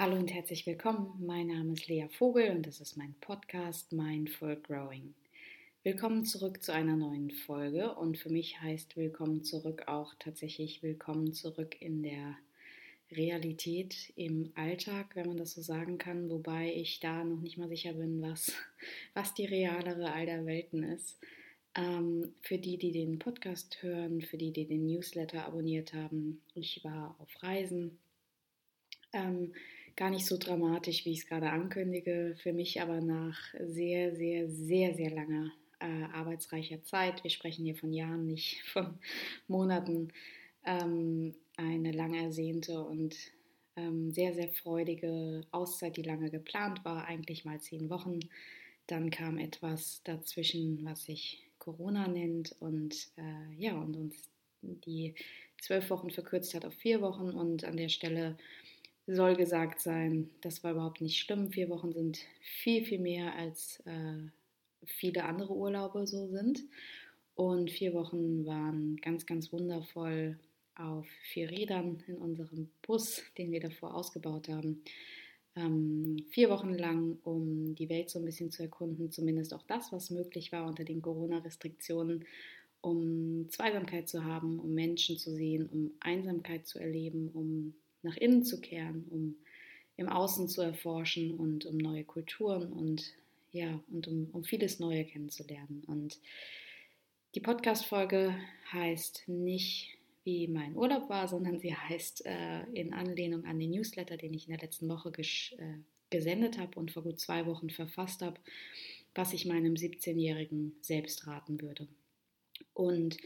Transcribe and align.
Hallo 0.00 0.16
und 0.16 0.32
herzlich 0.32 0.64
willkommen. 0.64 1.12
Mein 1.18 1.48
Name 1.48 1.74
ist 1.74 1.86
Lea 1.86 2.06
Vogel 2.08 2.52
und 2.52 2.66
das 2.66 2.80
ist 2.80 2.96
mein 2.96 3.14
Podcast 3.20 3.92
Mindful 3.92 4.56
Growing. 4.56 5.12
Willkommen 5.82 6.24
zurück 6.24 6.62
zu 6.62 6.72
einer 6.72 6.96
neuen 6.96 7.30
Folge 7.30 7.94
und 7.96 8.16
für 8.16 8.30
mich 8.30 8.62
heißt 8.62 8.96
Willkommen 8.96 9.44
zurück 9.44 9.88
auch 9.88 10.14
tatsächlich 10.18 10.82
Willkommen 10.82 11.34
zurück 11.34 11.76
in 11.82 12.02
der 12.02 12.38
Realität 13.12 14.14
im 14.16 14.50
Alltag, 14.54 15.16
wenn 15.16 15.26
man 15.28 15.36
das 15.36 15.52
so 15.52 15.60
sagen 15.60 15.98
kann, 15.98 16.30
wobei 16.30 16.72
ich 16.74 17.00
da 17.00 17.22
noch 17.22 17.42
nicht 17.42 17.58
mal 17.58 17.68
sicher 17.68 17.92
bin, 17.92 18.22
was, 18.22 18.54
was 19.12 19.34
die 19.34 19.44
realere 19.44 20.14
all 20.14 20.24
der 20.24 20.46
Welten 20.46 20.82
ist. 20.82 21.18
Ähm, 21.74 22.32
für 22.40 22.56
die, 22.56 22.78
die 22.78 22.92
den 22.92 23.18
Podcast 23.18 23.82
hören, 23.82 24.22
für 24.22 24.38
die, 24.38 24.50
die 24.50 24.64
den 24.64 24.86
Newsletter 24.86 25.44
abonniert 25.44 25.92
haben, 25.92 26.40
ich 26.54 26.82
war 26.84 27.16
auf 27.18 27.42
Reisen. 27.42 27.98
Ähm, 29.12 29.52
gar 29.96 30.10
nicht 30.10 30.26
so 30.26 30.36
dramatisch, 30.36 31.04
wie 31.04 31.12
ich 31.12 31.20
es 31.20 31.26
gerade 31.26 31.50
ankündige, 31.50 32.36
für 32.42 32.52
mich 32.52 32.80
aber 32.80 33.00
nach 33.00 33.38
sehr, 33.58 34.14
sehr, 34.14 34.48
sehr, 34.48 34.94
sehr 34.94 35.10
langer 35.10 35.52
äh, 35.80 36.04
arbeitsreicher 36.12 36.82
Zeit, 36.82 37.24
wir 37.24 37.30
sprechen 37.30 37.64
hier 37.64 37.76
von 37.76 37.92
Jahren, 37.92 38.26
nicht 38.26 38.62
von 38.72 38.98
Monaten, 39.48 40.12
ähm, 40.64 41.34
eine 41.56 41.92
lang 41.92 42.14
ersehnte 42.14 42.82
und 42.82 43.16
ähm, 43.76 44.12
sehr, 44.12 44.34
sehr 44.34 44.48
freudige 44.48 45.42
Auszeit, 45.50 45.96
die 45.96 46.02
lange 46.02 46.30
geplant 46.30 46.84
war, 46.84 47.06
eigentlich 47.06 47.44
mal 47.44 47.60
zehn 47.60 47.88
Wochen. 47.90 48.20
Dann 48.86 49.10
kam 49.10 49.38
etwas 49.38 50.02
dazwischen, 50.04 50.84
was 50.84 51.04
sich 51.04 51.46
Corona 51.58 52.08
nennt 52.08 52.56
und 52.60 53.08
äh, 53.16 53.54
ja, 53.56 53.74
und 53.74 53.96
uns 53.96 54.30
die 54.62 55.14
zwölf 55.60 55.90
Wochen 55.90 56.10
verkürzt 56.10 56.54
hat 56.54 56.64
auf 56.64 56.74
vier 56.74 57.00
Wochen 57.00 57.30
und 57.30 57.64
an 57.64 57.76
der 57.76 57.88
Stelle 57.88 58.36
soll 59.14 59.36
gesagt 59.36 59.80
sein, 59.80 60.30
das 60.40 60.62
war 60.62 60.72
überhaupt 60.72 61.00
nicht 61.00 61.18
schlimm. 61.18 61.52
Vier 61.52 61.68
Wochen 61.68 61.92
sind 61.92 62.18
viel, 62.40 62.84
viel 62.84 63.00
mehr 63.00 63.34
als 63.34 63.80
äh, 63.86 64.18
viele 64.84 65.24
andere 65.24 65.54
Urlaube 65.54 66.06
so 66.06 66.28
sind. 66.28 66.62
Und 67.34 67.70
vier 67.70 67.94
Wochen 67.94 68.46
waren 68.46 68.96
ganz, 68.96 69.26
ganz 69.26 69.52
wundervoll 69.52 70.38
auf 70.74 71.06
vier 71.32 71.50
Rädern 71.50 72.02
in 72.06 72.16
unserem 72.16 72.70
Bus, 72.82 73.22
den 73.36 73.50
wir 73.50 73.60
davor 73.60 73.94
ausgebaut 73.94 74.48
haben. 74.48 74.82
Ähm, 75.56 76.24
vier 76.30 76.48
Wochen 76.50 76.74
lang, 76.74 77.18
um 77.24 77.74
die 77.74 77.88
Welt 77.88 78.10
so 78.10 78.18
ein 78.18 78.24
bisschen 78.24 78.50
zu 78.50 78.62
erkunden, 78.62 79.10
zumindest 79.10 79.52
auch 79.52 79.62
das, 79.64 79.90
was 79.92 80.10
möglich 80.10 80.52
war 80.52 80.66
unter 80.66 80.84
den 80.84 81.02
Corona-Restriktionen, 81.02 82.24
um 82.80 83.48
Zweisamkeit 83.50 84.08
zu 84.08 84.24
haben, 84.24 84.60
um 84.60 84.72
Menschen 84.72 85.18
zu 85.18 85.34
sehen, 85.34 85.68
um 85.68 85.90
Einsamkeit 86.00 86.66
zu 86.66 86.78
erleben, 86.78 87.30
um 87.34 87.74
nach 88.02 88.16
innen 88.16 88.42
zu 88.42 88.60
kehren, 88.60 89.06
um 89.10 89.36
im 89.96 90.08
Außen 90.08 90.48
zu 90.48 90.62
erforschen 90.62 91.34
und 91.34 91.66
um 91.66 91.76
neue 91.76 92.04
Kulturen 92.04 92.72
und 92.72 93.12
ja, 93.52 93.82
und 93.90 94.06
um, 94.06 94.28
um 94.32 94.44
vieles 94.44 94.78
Neue 94.78 95.04
kennenzulernen. 95.04 95.82
Und 95.86 96.18
die 97.34 97.40
Podcast-Folge 97.40 98.34
heißt 98.72 99.28
nicht, 99.28 99.98
wie 100.24 100.48
mein 100.48 100.76
Urlaub 100.76 101.08
war, 101.08 101.28
sondern 101.28 101.58
sie 101.58 101.74
heißt 101.74 102.26
äh, 102.26 102.62
in 102.72 102.92
Anlehnung 102.92 103.44
an 103.44 103.58
den 103.58 103.70
Newsletter, 103.70 104.16
den 104.16 104.34
ich 104.34 104.46
in 104.46 104.52
der 104.52 104.62
letzten 104.62 104.88
Woche 104.88 105.10
äh, 105.18 105.78
gesendet 106.10 106.58
habe 106.58 106.78
und 106.78 106.92
vor 106.92 107.02
gut 107.02 107.18
zwei 107.18 107.46
Wochen 107.46 107.70
verfasst 107.70 108.22
habe, 108.22 108.40
was 109.14 109.32
ich 109.32 109.46
meinem 109.46 109.74
17-Jährigen 109.74 110.76
selbst 110.80 111.26
raten 111.26 111.60
würde. 111.60 111.88
Und 112.74 113.16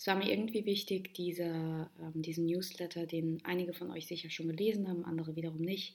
es 0.00 0.06
war 0.06 0.16
mir 0.16 0.30
irgendwie 0.30 0.64
wichtig, 0.64 1.12
dieser, 1.12 1.90
ähm, 2.00 2.22
diesen 2.22 2.46
Newsletter, 2.46 3.04
den 3.04 3.38
einige 3.44 3.74
von 3.74 3.90
euch 3.90 4.06
sicher 4.06 4.30
schon 4.30 4.48
gelesen 4.48 4.88
haben, 4.88 5.04
andere 5.04 5.36
wiederum 5.36 5.60
nicht, 5.60 5.94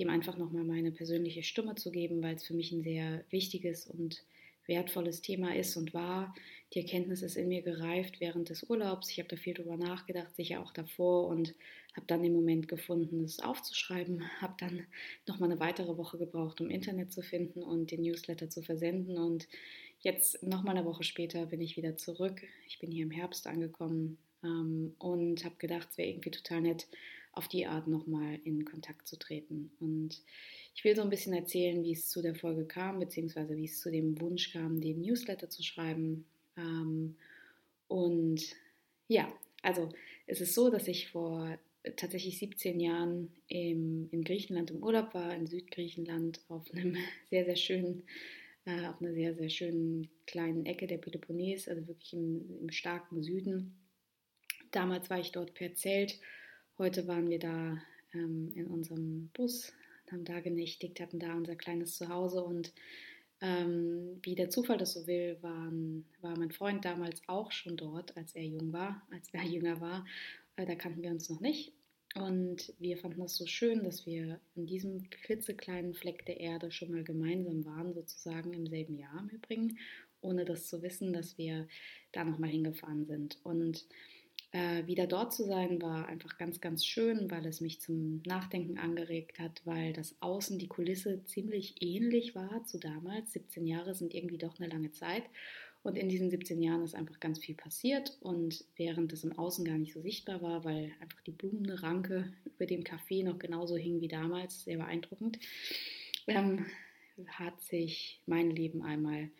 dem 0.00 0.10
einfach 0.10 0.36
nochmal 0.36 0.64
meine 0.64 0.90
persönliche 0.90 1.44
Stimme 1.44 1.76
zu 1.76 1.92
geben, 1.92 2.24
weil 2.24 2.34
es 2.34 2.44
für 2.44 2.54
mich 2.54 2.72
ein 2.72 2.82
sehr 2.82 3.24
wichtiges 3.30 3.86
und 3.86 4.24
wertvolles 4.66 5.22
Thema 5.22 5.54
ist 5.54 5.76
und 5.76 5.94
war. 5.94 6.34
Die 6.74 6.80
Erkenntnis 6.80 7.22
ist 7.22 7.36
in 7.36 7.46
mir 7.46 7.62
gereift 7.62 8.18
während 8.18 8.48
des 8.48 8.68
Urlaubs. 8.68 9.10
Ich 9.10 9.20
habe 9.20 9.28
da 9.28 9.36
viel 9.36 9.54
drüber 9.54 9.76
nachgedacht, 9.76 10.34
sicher 10.34 10.60
auch 10.60 10.72
davor 10.72 11.28
und 11.28 11.54
habe 11.94 12.06
dann 12.08 12.24
den 12.24 12.32
Moment 12.32 12.66
gefunden, 12.66 13.22
es 13.22 13.38
aufzuschreiben. 13.38 14.24
Habe 14.40 14.54
dann 14.58 14.86
nochmal 15.26 15.52
eine 15.52 15.60
weitere 15.60 15.96
Woche 15.96 16.18
gebraucht, 16.18 16.60
um 16.60 16.68
Internet 16.68 17.12
zu 17.12 17.22
finden 17.22 17.62
und 17.62 17.92
den 17.92 18.02
Newsletter 18.02 18.50
zu 18.50 18.60
versenden 18.60 19.18
und 19.18 19.46
Jetzt 20.06 20.40
nochmal 20.44 20.76
eine 20.76 20.86
Woche 20.86 21.02
später 21.02 21.46
bin 21.46 21.60
ich 21.60 21.76
wieder 21.76 21.96
zurück. 21.96 22.40
Ich 22.68 22.78
bin 22.78 22.92
hier 22.92 23.02
im 23.02 23.10
Herbst 23.10 23.48
angekommen 23.48 24.18
ähm, 24.44 24.94
und 25.00 25.44
habe 25.44 25.56
gedacht, 25.58 25.88
es 25.90 25.98
wäre 25.98 26.08
irgendwie 26.08 26.30
total 26.30 26.60
nett, 26.60 26.86
auf 27.32 27.48
die 27.48 27.66
Art 27.66 27.88
nochmal 27.88 28.38
in 28.44 28.64
Kontakt 28.64 29.08
zu 29.08 29.18
treten. 29.18 29.72
Und 29.80 30.22
ich 30.76 30.84
will 30.84 30.94
so 30.94 31.02
ein 31.02 31.10
bisschen 31.10 31.34
erzählen, 31.34 31.82
wie 31.82 31.90
es 31.90 32.08
zu 32.08 32.22
der 32.22 32.36
Folge 32.36 32.66
kam, 32.66 33.00
beziehungsweise 33.00 33.56
wie 33.56 33.64
es 33.64 33.80
zu 33.80 33.90
dem 33.90 34.20
Wunsch 34.20 34.52
kam, 34.52 34.80
den 34.80 35.00
Newsletter 35.00 35.50
zu 35.50 35.64
schreiben. 35.64 36.24
Ähm, 36.56 37.16
und 37.88 38.42
ja, 39.08 39.28
also 39.62 39.88
es 40.28 40.40
ist 40.40 40.54
so, 40.54 40.70
dass 40.70 40.86
ich 40.86 41.08
vor 41.08 41.58
tatsächlich 41.96 42.38
17 42.38 42.78
Jahren 42.78 43.32
im, 43.48 44.08
in 44.12 44.22
Griechenland 44.22 44.70
im 44.70 44.84
Urlaub 44.84 45.14
war, 45.14 45.34
in 45.34 45.48
Südgriechenland, 45.48 46.42
auf 46.48 46.72
einem 46.72 46.96
sehr, 47.28 47.44
sehr 47.44 47.56
schönen 47.56 48.04
äh, 48.66 48.86
auf 48.86 49.00
einer 49.00 49.14
sehr, 49.14 49.34
sehr 49.34 49.48
schönen 49.48 50.08
kleinen 50.26 50.66
Ecke 50.66 50.86
der 50.86 50.98
Peloponnes, 50.98 51.68
also 51.68 51.86
wirklich 51.86 52.12
im, 52.12 52.44
im 52.60 52.70
starken 52.70 53.22
Süden. 53.22 53.74
Damals 54.72 55.08
war 55.08 55.18
ich 55.18 55.32
dort 55.32 55.54
per 55.54 55.74
Zelt, 55.74 56.20
heute 56.76 57.06
waren 57.06 57.30
wir 57.30 57.38
da 57.38 57.80
ähm, 58.12 58.52
in 58.54 58.66
unserem 58.66 59.30
Bus, 59.32 59.72
haben 60.10 60.24
da 60.24 60.40
genächtigt, 60.40 61.00
hatten 61.00 61.18
da 61.18 61.34
unser 61.34 61.56
kleines 61.56 61.96
Zuhause 61.96 62.42
und 62.44 62.72
ähm, 63.40 64.18
wie 64.22 64.34
der 64.34 64.50
Zufall 64.50 64.78
das 64.78 64.94
so 64.94 65.06
will, 65.06 65.36
waren, 65.42 66.04
war 66.20 66.36
mein 66.38 66.50
Freund 66.50 66.84
damals 66.84 67.20
auch 67.28 67.52
schon 67.52 67.76
dort, 67.76 68.16
als 68.16 68.34
er 68.34 68.44
jung 68.44 68.72
war, 68.72 69.06
als 69.12 69.28
er 69.32 69.44
jünger 69.44 69.80
war. 69.80 70.06
Äh, 70.56 70.66
da 70.66 70.74
kannten 70.74 71.02
wir 71.02 71.10
uns 71.10 71.28
noch 71.28 71.40
nicht. 71.40 71.75
Und 72.16 72.72
wir 72.78 72.96
fanden 72.96 73.20
das 73.20 73.36
so 73.36 73.46
schön, 73.46 73.84
dass 73.84 74.06
wir 74.06 74.40
in 74.54 74.66
diesem 74.66 75.10
klitzekleinen 75.10 75.92
Fleck 75.92 76.24
der 76.24 76.40
Erde 76.40 76.70
schon 76.70 76.90
mal 76.90 77.04
gemeinsam 77.04 77.64
waren, 77.66 77.92
sozusagen 77.92 78.54
im 78.54 78.66
selben 78.66 78.96
Jahr 78.96 79.18
im 79.18 79.28
Übrigen, 79.28 79.78
ohne 80.22 80.46
das 80.46 80.66
zu 80.66 80.82
wissen, 80.82 81.12
dass 81.12 81.36
wir 81.36 81.68
da 82.12 82.24
nochmal 82.24 82.48
hingefahren 82.48 83.04
sind. 83.04 83.38
Und 83.44 83.86
äh, 84.52 84.86
wieder 84.86 85.06
dort 85.06 85.34
zu 85.34 85.44
sein, 85.44 85.82
war 85.82 86.06
einfach 86.06 86.38
ganz, 86.38 86.62
ganz 86.62 86.86
schön, 86.86 87.30
weil 87.30 87.44
es 87.44 87.60
mich 87.60 87.82
zum 87.82 88.22
Nachdenken 88.24 88.78
angeregt 88.78 89.38
hat, 89.38 89.60
weil 89.66 89.92
das 89.92 90.16
Außen, 90.20 90.58
die 90.58 90.68
Kulisse 90.68 91.22
ziemlich 91.24 91.82
ähnlich 91.82 92.34
war 92.34 92.64
zu 92.64 92.78
damals. 92.78 93.34
17 93.34 93.66
Jahre 93.66 93.94
sind 93.94 94.14
irgendwie 94.14 94.38
doch 94.38 94.58
eine 94.58 94.70
lange 94.70 94.92
Zeit. 94.92 95.24
Und 95.86 95.96
in 95.96 96.08
diesen 96.08 96.30
17 96.30 96.60
Jahren 96.60 96.82
ist 96.82 96.96
einfach 96.96 97.20
ganz 97.20 97.38
viel 97.38 97.54
passiert. 97.54 98.18
Und 98.18 98.64
während 98.74 99.12
es 99.12 99.22
im 99.22 99.38
Außen 99.38 99.64
gar 99.64 99.78
nicht 99.78 99.92
so 99.92 100.00
sichtbar 100.00 100.42
war, 100.42 100.64
weil 100.64 100.92
einfach 101.00 101.20
die 101.20 101.30
Blumenranke 101.30 102.32
über 102.44 102.66
dem 102.66 102.82
Café 102.82 103.22
noch 103.22 103.38
genauso 103.38 103.76
hing 103.76 104.00
wie 104.00 104.08
damals, 104.08 104.64
sehr 104.64 104.78
beeindruckend, 104.78 105.38
ähm, 106.26 106.66
hat 107.28 107.62
sich 107.62 108.20
mein 108.26 108.50
Leben 108.50 108.82
einmal 108.82 109.30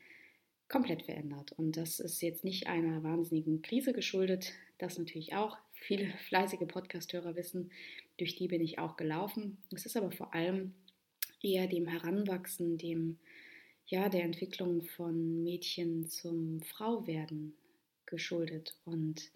komplett 0.68 1.02
verändert. 1.02 1.50
Und 1.50 1.76
das 1.76 1.98
ist 1.98 2.22
jetzt 2.22 2.44
nicht 2.44 2.68
einer 2.68 3.02
wahnsinnigen 3.02 3.60
Krise 3.62 3.92
geschuldet, 3.92 4.52
das 4.78 4.98
natürlich 4.98 5.34
auch. 5.34 5.58
Viele 5.72 6.06
fleißige 6.28 6.68
Podcasthörer 6.68 7.34
wissen, 7.34 7.72
durch 8.18 8.36
die 8.36 8.46
bin 8.46 8.62
ich 8.62 8.78
auch 8.78 8.96
gelaufen. 8.96 9.58
Es 9.74 9.84
ist 9.84 9.96
aber 9.96 10.12
vor 10.12 10.32
allem 10.32 10.74
eher 11.42 11.66
dem 11.66 11.88
Heranwachsen, 11.88 12.78
dem 12.78 13.18
ja, 13.86 14.08
der 14.08 14.24
Entwicklung 14.24 14.82
von 14.82 15.42
Mädchen 15.42 16.08
zum 16.08 16.60
Frauwerden 16.62 17.54
geschuldet 18.06 18.76
und 18.84 19.30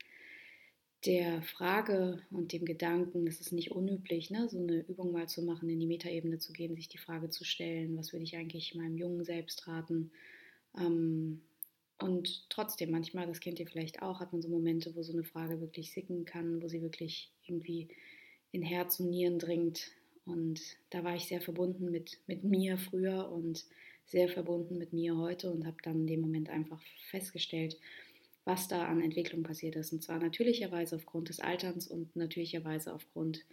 der 1.06 1.42
Frage 1.42 2.22
und 2.30 2.52
dem 2.52 2.64
Gedanken, 2.64 3.26
es 3.26 3.40
ist 3.40 3.52
nicht 3.52 3.70
unüblich, 3.70 4.30
ne, 4.30 4.48
so 4.48 4.58
eine 4.58 4.80
Übung 4.80 5.12
mal 5.12 5.28
zu 5.28 5.42
machen, 5.42 5.70
in 5.70 5.80
die 5.80 5.86
Metaebene 5.86 6.38
zu 6.38 6.52
gehen, 6.52 6.76
sich 6.76 6.88
die 6.88 6.98
Frage 6.98 7.30
zu 7.30 7.44
stellen, 7.44 7.96
was 7.96 8.12
würde 8.12 8.24
ich 8.24 8.36
eigentlich 8.36 8.74
meinem 8.74 8.98
jungen 8.98 9.24
Selbst 9.24 9.66
raten? 9.66 10.10
Ähm, 10.76 11.40
und 11.98 12.50
trotzdem, 12.50 12.90
manchmal, 12.90 13.26
das 13.26 13.40
kennt 13.40 13.60
ihr 13.60 13.66
vielleicht 13.66 14.02
auch, 14.02 14.20
hat 14.20 14.32
man 14.32 14.42
so 14.42 14.48
Momente, 14.48 14.94
wo 14.94 15.02
so 15.02 15.12
eine 15.12 15.24
Frage 15.24 15.60
wirklich 15.60 15.92
sicken 15.92 16.24
kann, 16.24 16.62
wo 16.62 16.68
sie 16.68 16.82
wirklich 16.82 17.30
irgendwie 17.46 17.88
in 18.52 18.62
Herz 18.62 19.00
und 19.00 19.10
Nieren 19.10 19.38
dringt. 19.38 19.92
Und 20.26 20.60
da 20.90 21.04
war 21.04 21.14
ich 21.14 21.26
sehr 21.26 21.40
verbunden 21.40 21.90
mit, 21.90 22.18
mit 22.26 22.44
mir 22.44 22.76
früher 22.78 23.30
und 23.30 23.64
sehr 24.10 24.28
verbunden 24.28 24.76
mit 24.76 24.92
mir 24.92 25.16
heute 25.16 25.50
und 25.50 25.66
habe 25.66 25.76
dann 25.82 26.00
in 26.00 26.06
dem 26.06 26.20
Moment 26.20 26.50
einfach 26.50 26.82
festgestellt, 27.10 27.78
was 28.44 28.66
da 28.68 28.86
an 28.86 29.00
Entwicklung 29.00 29.42
passiert 29.42 29.76
ist. 29.76 29.92
Und 29.92 30.02
zwar 30.02 30.18
natürlicherweise 30.18 30.96
aufgrund 30.96 31.28
des 31.28 31.40
Alterns 31.40 31.86
und 31.86 32.14
natürlicherweise 32.16 32.92
aufgrund 32.92 33.44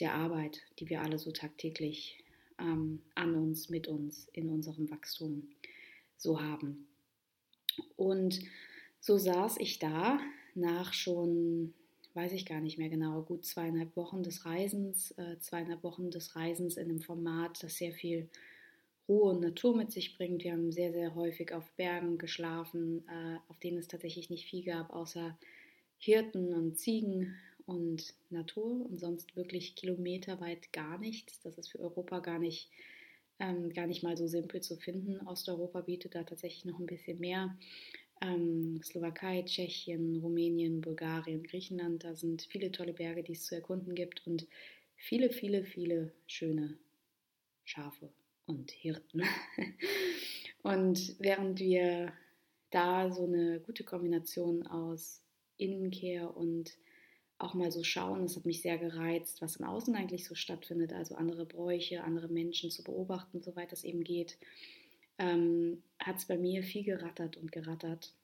der 0.00 0.14
Arbeit, 0.14 0.62
die 0.78 0.88
wir 0.88 1.02
alle 1.02 1.18
so 1.18 1.30
tagtäglich 1.30 2.24
ähm, 2.58 3.02
an 3.14 3.34
uns, 3.34 3.68
mit 3.68 3.86
uns, 3.86 4.28
in 4.32 4.48
unserem 4.48 4.90
Wachstum 4.90 5.48
so 6.16 6.40
haben. 6.40 6.86
Und 7.96 8.40
so 9.00 9.18
saß 9.18 9.58
ich 9.58 9.78
da 9.78 10.18
nach 10.54 10.94
schon 10.94 11.74
weiß 12.14 12.32
ich 12.32 12.44
gar 12.44 12.60
nicht 12.60 12.78
mehr 12.78 12.88
genau, 12.88 13.22
gut 13.22 13.44
zweieinhalb 13.44 13.96
Wochen 13.96 14.22
des 14.22 14.44
Reisens, 14.44 15.12
äh, 15.12 15.38
zweieinhalb 15.38 15.82
Wochen 15.82 16.10
des 16.10 16.36
Reisens 16.36 16.76
in 16.76 16.90
einem 16.90 17.00
Format, 17.00 17.62
das 17.62 17.76
sehr 17.76 17.92
viel 17.92 18.28
Ruhe 19.12 19.32
und 19.32 19.42
Natur 19.42 19.76
mit 19.76 19.92
sich 19.92 20.16
bringt. 20.16 20.42
Wir 20.42 20.52
haben 20.52 20.72
sehr, 20.72 20.90
sehr 20.90 21.14
häufig 21.14 21.52
auf 21.52 21.70
Bergen 21.72 22.16
geschlafen, 22.16 23.06
äh, 23.08 23.36
auf 23.48 23.58
denen 23.58 23.76
es 23.76 23.86
tatsächlich 23.86 24.30
nicht 24.30 24.46
viel 24.46 24.64
gab, 24.64 24.90
außer 24.90 25.38
Hirten 25.98 26.54
und 26.54 26.78
Ziegen 26.78 27.36
und 27.66 28.14
Natur 28.30 28.86
und 28.88 28.98
sonst 28.98 29.36
wirklich 29.36 29.74
kilometerweit 29.74 30.72
gar 30.72 30.96
nichts. 30.96 31.42
Das 31.42 31.58
ist 31.58 31.68
für 31.68 31.80
Europa 31.80 32.20
gar 32.20 32.38
nicht, 32.38 32.70
ähm, 33.38 33.74
gar 33.74 33.86
nicht 33.86 34.02
mal 34.02 34.16
so 34.16 34.26
simpel 34.26 34.62
zu 34.62 34.76
finden. 34.76 35.20
Osteuropa 35.26 35.82
bietet 35.82 36.14
da 36.14 36.22
tatsächlich 36.22 36.64
noch 36.64 36.80
ein 36.80 36.86
bisschen 36.86 37.20
mehr. 37.20 37.54
Ähm, 38.22 38.80
Slowakei, 38.82 39.42
Tschechien, 39.42 40.20
Rumänien, 40.22 40.80
Bulgarien, 40.80 41.42
Griechenland, 41.42 42.02
da 42.02 42.14
sind 42.14 42.48
viele 42.50 42.72
tolle 42.72 42.94
Berge, 42.94 43.22
die 43.22 43.32
es 43.32 43.44
zu 43.44 43.54
erkunden 43.54 43.94
gibt 43.94 44.26
und 44.26 44.46
viele, 44.96 45.28
viele, 45.28 45.66
viele 45.66 46.12
schöne 46.26 46.78
Schafe 47.64 48.08
und 48.46 48.70
Hirten. 48.70 49.22
und 50.62 51.16
während 51.18 51.60
wir 51.60 52.12
da 52.70 53.10
so 53.10 53.26
eine 53.26 53.60
gute 53.60 53.84
Kombination 53.84 54.66
aus 54.66 55.22
Innenkehr 55.56 56.36
und 56.36 56.76
auch 57.42 57.54
mal 57.54 57.70
so 57.72 57.82
schauen. 57.82 58.24
Es 58.24 58.36
hat 58.36 58.46
mich 58.46 58.62
sehr 58.62 58.78
gereizt, 58.78 59.42
was 59.42 59.56
im 59.56 59.66
Außen 59.66 59.94
eigentlich 59.94 60.26
so 60.26 60.34
stattfindet, 60.34 60.92
also 60.92 61.16
andere 61.16 61.44
Bräuche, 61.44 62.04
andere 62.04 62.28
Menschen 62.28 62.70
zu 62.70 62.84
beobachten, 62.84 63.42
soweit 63.42 63.72
es 63.72 63.84
eben 63.84 64.04
geht. 64.04 64.38
Ähm, 65.18 65.82
hat 65.98 66.16
es 66.16 66.26
bei 66.26 66.38
mir 66.38 66.62
viel 66.62 66.84
gerattert 66.84 67.36
und 67.36 67.52
gerattert. 67.52 68.14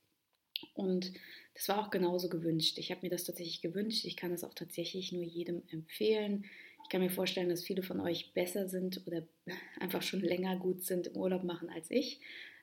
Und 0.74 1.12
das 1.54 1.68
war 1.68 1.80
auch 1.80 1.90
genauso 1.90 2.28
gewünscht. 2.28 2.78
Ich 2.78 2.90
habe 2.90 3.00
mir 3.02 3.10
das 3.10 3.24
tatsächlich 3.24 3.60
gewünscht. 3.60 4.04
Ich 4.04 4.16
kann 4.16 4.32
es 4.32 4.44
auch 4.44 4.54
tatsächlich 4.54 5.12
nur 5.12 5.24
jedem 5.24 5.62
empfehlen. 5.70 6.44
Ich 6.84 6.88
kann 6.88 7.00
mir 7.00 7.10
vorstellen, 7.10 7.48
dass 7.48 7.64
viele 7.64 7.82
von 7.82 8.00
euch 8.00 8.32
besser 8.32 8.68
sind 8.68 9.06
oder 9.06 9.26
einfach 9.80 10.02
schon 10.02 10.20
länger 10.20 10.56
gut 10.56 10.84
sind 10.84 11.08
im 11.08 11.16
Urlaub 11.16 11.44
machen 11.44 11.68
als 11.68 11.90
ich. 11.90 12.20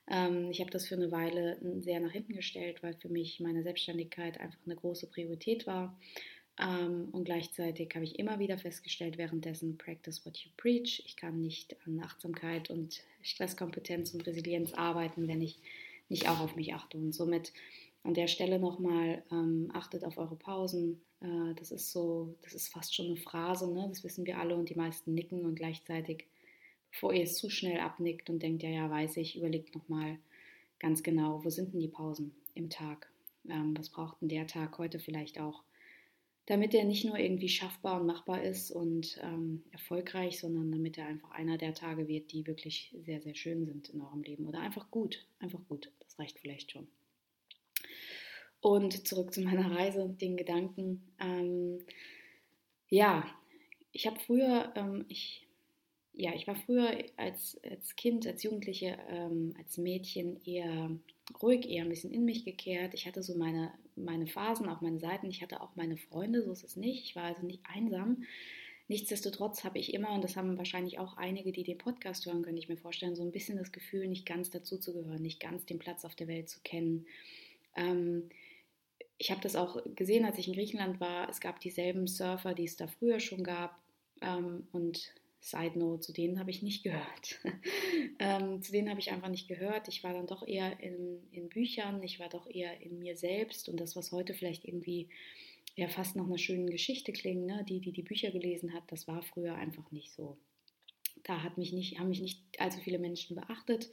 Ähm, 0.08 0.50
ich 0.50 0.60
habe 0.60 0.70
das 0.70 0.86
für 0.86 0.94
eine 0.94 1.10
Weile 1.10 1.58
sehr 1.80 2.00
nach 2.00 2.12
hinten 2.12 2.34
gestellt, 2.34 2.82
weil 2.82 2.94
für 2.94 3.08
mich 3.08 3.40
meine 3.40 3.62
Selbstständigkeit 3.62 4.40
einfach 4.40 4.58
eine 4.64 4.76
große 4.76 5.08
Priorität 5.08 5.66
war. 5.66 5.98
Ähm, 6.58 7.08
und 7.12 7.24
gleichzeitig 7.24 7.90
habe 7.94 8.04
ich 8.04 8.18
immer 8.18 8.38
wieder 8.38 8.56
festgestellt, 8.56 9.18
währenddessen 9.18 9.76
practice 9.76 10.24
what 10.24 10.38
you 10.38 10.50
preach. 10.56 11.02
Ich 11.04 11.16
kann 11.16 11.40
nicht 11.40 11.76
an 11.86 12.00
Achtsamkeit 12.00 12.70
und 12.70 13.02
Stresskompetenz 13.22 14.14
und 14.14 14.26
Resilienz 14.26 14.72
arbeiten, 14.72 15.28
wenn 15.28 15.42
ich 15.42 15.58
nicht 16.08 16.28
auch 16.28 16.40
auf 16.40 16.56
mich 16.56 16.72
achte. 16.72 16.96
Und 16.96 17.12
somit 17.12 17.52
an 18.06 18.14
der 18.14 18.28
Stelle 18.28 18.58
nochmal, 18.58 19.22
ähm, 19.30 19.70
achtet 19.72 20.04
auf 20.04 20.16
eure 20.18 20.36
Pausen. 20.36 21.00
Äh, 21.20 21.54
das 21.56 21.70
ist 21.70 21.92
so, 21.92 22.34
das 22.42 22.54
ist 22.54 22.72
fast 22.72 22.94
schon 22.94 23.06
eine 23.06 23.16
Phrase, 23.16 23.72
ne? 23.72 23.86
das 23.88 24.04
wissen 24.04 24.26
wir 24.26 24.38
alle 24.38 24.56
und 24.56 24.68
die 24.68 24.74
meisten 24.74 25.14
nicken 25.14 25.44
und 25.44 25.56
gleichzeitig, 25.56 26.26
bevor 26.90 27.12
ihr 27.12 27.24
es 27.24 27.36
zu 27.36 27.50
schnell 27.50 27.80
abnickt 27.80 28.30
und 28.30 28.42
denkt, 28.42 28.62
ja, 28.62 28.70
ja, 28.70 28.90
weiß 28.90 29.16
ich, 29.18 29.36
überlegt 29.36 29.74
nochmal 29.74 30.18
ganz 30.78 31.02
genau, 31.02 31.44
wo 31.44 31.50
sind 31.50 31.72
denn 31.72 31.80
die 31.80 31.88
Pausen 31.88 32.34
im 32.54 32.70
Tag? 32.70 33.10
Ähm, 33.48 33.76
was 33.76 33.88
braucht 33.88 34.20
denn 34.20 34.28
der 34.28 34.46
Tag 34.46 34.78
heute 34.78 34.98
vielleicht 34.98 35.40
auch? 35.40 35.62
damit 36.46 36.74
er 36.74 36.84
nicht 36.84 37.04
nur 37.04 37.18
irgendwie 37.18 37.48
schaffbar 37.48 38.00
und 38.00 38.06
machbar 38.06 38.42
ist 38.42 38.70
und 38.70 39.18
ähm, 39.20 39.64
erfolgreich, 39.72 40.38
sondern 40.38 40.70
damit 40.70 40.96
er 40.96 41.06
einfach 41.06 41.32
einer 41.32 41.58
der 41.58 41.74
Tage 41.74 42.06
wird, 42.06 42.30
die 42.32 42.46
wirklich 42.46 42.94
sehr, 43.04 43.20
sehr 43.20 43.34
schön 43.34 43.66
sind 43.66 43.88
in 43.88 44.00
eurem 44.00 44.22
Leben 44.22 44.46
oder 44.46 44.60
einfach 44.60 44.88
gut, 44.92 45.26
einfach 45.40 45.58
gut. 45.68 45.90
Das 45.98 46.18
reicht 46.20 46.38
vielleicht 46.38 46.70
schon. 46.70 46.86
Und 48.66 49.06
zurück 49.06 49.32
zu 49.32 49.42
meiner 49.42 49.70
Reise 49.70 50.02
und 50.02 50.20
den 50.20 50.36
Gedanken. 50.36 51.00
Ähm, 51.20 51.78
ja, 52.88 53.24
ich 53.92 54.08
habe 54.08 54.18
früher, 54.18 54.72
ähm, 54.74 55.04
ich 55.06 55.46
ja, 56.12 56.34
ich 56.34 56.48
war 56.48 56.56
früher 56.56 56.98
als, 57.16 57.60
als 57.62 57.94
Kind, 57.94 58.26
als 58.26 58.42
Jugendliche, 58.42 58.98
ähm, 59.08 59.54
als 59.56 59.78
Mädchen 59.78 60.42
eher 60.44 60.90
ruhig, 61.40 61.68
eher 61.68 61.84
ein 61.84 61.90
bisschen 61.90 62.12
in 62.12 62.24
mich 62.24 62.44
gekehrt. 62.44 62.92
Ich 62.92 63.06
hatte 63.06 63.22
so 63.22 63.38
meine, 63.38 63.70
meine 63.94 64.26
Phasen, 64.26 64.68
auch 64.68 64.80
meine 64.80 64.98
Seiten. 64.98 65.30
Ich 65.30 65.42
hatte 65.42 65.60
auch 65.60 65.76
meine 65.76 65.96
Freunde, 65.96 66.42
so 66.42 66.50
ist 66.50 66.64
es 66.64 66.74
nicht. 66.74 67.04
Ich 67.04 67.14
war 67.14 67.22
also 67.22 67.46
nicht 67.46 67.60
einsam. 67.72 68.24
Nichtsdestotrotz 68.88 69.62
habe 69.62 69.78
ich 69.78 69.94
immer, 69.94 70.12
und 70.12 70.24
das 70.24 70.36
haben 70.36 70.58
wahrscheinlich 70.58 70.98
auch 70.98 71.16
einige, 71.18 71.52
die 71.52 71.62
den 71.62 71.78
Podcast 71.78 72.26
hören, 72.26 72.42
könnte 72.42 72.58
ich 72.58 72.68
mir 72.68 72.78
vorstellen, 72.78 73.14
so 73.14 73.22
ein 73.22 73.30
bisschen 73.30 73.58
das 73.58 73.70
Gefühl, 73.70 74.08
nicht 74.08 74.26
ganz 74.26 74.50
dazuzugehören, 74.50 75.22
nicht 75.22 75.38
ganz 75.38 75.66
den 75.66 75.78
Platz 75.78 76.04
auf 76.04 76.16
der 76.16 76.26
Welt 76.26 76.48
zu 76.48 76.58
kennen. 76.64 77.06
Ähm, 77.76 78.28
ich 79.18 79.30
habe 79.30 79.40
das 79.40 79.56
auch 79.56 79.82
gesehen, 79.94 80.24
als 80.24 80.38
ich 80.38 80.48
in 80.48 80.54
Griechenland 80.54 81.00
war. 81.00 81.28
Es 81.28 81.40
gab 81.40 81.60
dieselben 81.60 82.06
Surfer, 82.06 82.54
die 82.54 82.64
es 82.64 82.76
da 82.76 82.86
früher 82.86 83.20
schon 83.20 83.42
gab. 83.42 83.78
Ähm, 84.20 84.66
und 84.72 85.14
Side 85.40 85.78
Note, 85.78 86.00
zu 86.00 86.12
denen 86.12 86.38
habe 86.38 86.50
ich 86.50 86.62
nicht 86.62 86.82
gehört. 86.84 87.40
ähm, 88.18 88.62
zu 88.62 88.72
denen 88.72 88.90
habe 88.90 89.00
ich 89.00 89.12
einfach 89.12 89.28
nicht 89.28 89.48
gehört. 89.48 89.88
Ich 89.88 90.02
war 90.02 90.12
dann 90.12 90.26
doch 90.26 90.46
eher 90.46 90.80
in, 90.80 91.22
in 91.30 91.48
Büchern, 91.48 92.02
ich 92.02 92.18
war 92.18 92.28
doch 92.28 92.48
eher 92.48 92.80
in 92.80 92.98
mir 92.98 93.16
selbst 93.16 93.68
und 93.68 93.78
das, 93.78 93.96
was 93.96 94.12
heute 94.12 94.34
vielleicht 94.34 94.64
irgendwie 94.64 95.08
ja 95.76 95.88
fast 95.88 96.16
nach 96.16 96.24
einer 96.24 96.38
schönen 96.38 96.70
Geschichte 96.70 97.12
klingt, 97.12 97.46
ne? 97.46 97.64
die, 97.68 97.80
die 97.80 97.92
die 97.92 98.02
Bücher 98.02 98.30
gelesen 98.30 98.72
hat, 98.72 98.84
das 98.88 99.06
war 99.06 99.22
früher 99.22 99.54
einfach 99.54 99.90
nicht 99.92 100.12
so. 100.12 100.36
Da 101.22 101.42
hat 101.42 101.58
mich 101.58 101.72
nicht, 101.72 101.98
haben 101.98 102.08
mich 102.08 102.20
nicht 102.20 102.42
allzu 102.58 102.80
viele 102.80 102.98
Menschen 102.98 103.36
beachtet. 103.36 103.90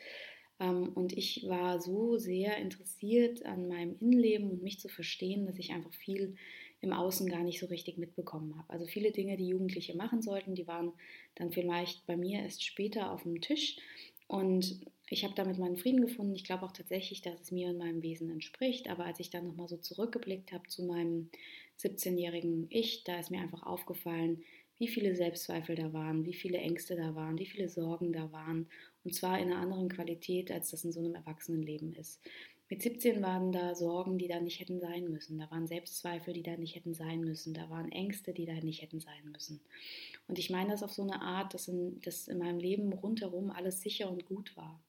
Ähm, 0.64 0.90
und 0.94 1.14
ich 1.14 1.46
war 1.48 1.80
so 1.80 2.18
sehr 2.18 2.58
interessiert 2.58 3.46
an 3.46 3.68
meinem 3.68 3.98
Innenleben 4.00 4.50
und 4.50 4.64
mich 4.64 4.80
zu 4.80 4.88
verstehen, 4.88 5.46
dass 5.46 5.60
ich 5.60 5.72
einfach 5.72 5.94
viel 5.94 6.36
im 6.82 6.94
Außen 6.94 7.30
gar 7.30 7.44
nicht 7.44 7.60
so 7.60 7.68
richtig 7.68 7.98
mitbekommen 7.98 8.58
habe. 8.58 8.70
Also 8.70 8.86
viele 8.86 9.12
Dinge, 9.12 9.38
die 9.38 9.48
Jugendliche 9.48 9.96
machen 9.96 10.22
sollten, 10.22 10.56
die 10.56 10.68
waren 10.68 10.92
dann 11.36 11.52
vielleicht 11.52 12.06
bei 12.06 12.18
mir 12.18 12.42
erst 12.42 12.64
später 12.64 13.12
auf 13.12 13.24
dem 13.24 13.42
Tisch. 13.42 13.78
Und 14.28 14.82
ich 15.10 15.24
habe 15.24 15.34
damit 15.36 15.60
meinen 15.60 15.78
Frieden 15.78 16.02
gefunden. 16.02 16.36
Ich 16.36 16.44
glaube 16.44 16.66
auch 16.66 16.72
tatsächlich, 16.72 17.22
dass 17.22 17.40
es 17.40 17.52
mir 17.52 17.70
und 17.70 17.78
meinem 17.78 18.02
Wesen 18.02 18.30
entspricht. 18.30 18.90
Aber 18.90 19.06
als 19.06 19.20
ich 19.20 19.30
dann 19.30 19.46
nochmal 19.46 19.68
so 19.68 19.78
zurückgeblickt 19.78 20.52
habe 20.52 20.68
zu 20.68 20.84
meinem 20.84 21.30
17-jährigen 21.80 22.68
Ich, 22.70 23.04
da 23.04 23.20
ist 23.20 23.32
mir 23.32 23.42
einfach 23.42 23.64
aufgefallen, 23.64 24.44
wie 24.78 24.88
viele 24.88 25.16
Selbstzweifel 25.16 25.76
da 25.76 25.94
waren, 25.94 26.26
wie 26.26 26.34
viele 26.34 26.58
Ängste 26.58 26.96
da 26.96 27.16
waren, 27.16 27.38
wie 27.38 27.46
viele 27.46 27.70
Sorgen 27.70 28.12
da 28.12 28.32
waren. 28.32 28.68
Und 29.04 29.14
zwar 29.14 29.40
in 29.40 29.52
einer 29.52 29.62
anderen 29.62 29.90
Qualität, 29.90 30.52
als 30.52 30.72
das 30.72 30.84
in 30.84 30.92
so 30.92 31.00
einem 31.00 31.16
Erwachsenenleben 31.16 31.94
ist. 31.94 32.22
Mit 32.70 32.82
17 32.82 33.22
waren 33.22 33.52
da 33.52 33.76
Sorgen, 33.76 34.18
die 34.18 34.28
da 34.28 34.40
nicht 34.40 34.60
hätten 34.60 34.80
sein 34.80 35.10
müssen. 35.10 35.38
Da 35.38 35.52
waren 35.52 35.68
Selbstzweifel, 35.68 36.34
die 36.34 36.44
da 36.44 36.58
nicht 36.58 36.76
hätten 36.76 36.94
sein 36.94 37.22
müssen. 37.22 37.54
Da 37.54 37.70
waren 37.70 37.92
Ängste, 37.92 38.34
die 38.34 38.46
da 38.46 38.54
nicht 38.54 38.82
hätten 38.82 39.00
sein 39.00 39.32
müssen. 39.32 39.62
Und 40.28 40.40
ich 40.40 40.50
meine 40.50 40.72
das 40.72 40.82
auf 40.82 40.92
so 40.92 41.04
eine 41.04 41.22
Art, 41.22 41.54
dass 41.54 41.68
in, 41.68 42.00
dass 42.02 42.28
in 42.28 42.40
meinem 42.40 42.60
Leben 42.60 42.94
rundherum 42.94 43.52
alles 43.52 43.82
sicher 43.82 44.10
und 44.10 44.26
gut 44.26 44.56
war. 44.56 44.82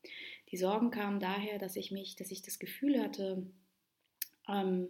Die 0.50 0.56
Sorgen 0.56 0.90
kamen 0.90 1.20
daher, 1.20 1.58
dass 1.58 1.76
ich 1.76 1.90
mich, 1.90 2.16
dass 2.16 2.30
ich 2.30 2.42
das 2.42 2.58
Gefühl 2.58 3.02
hatte, 3.02 3.44
ähm, 4.48 4.88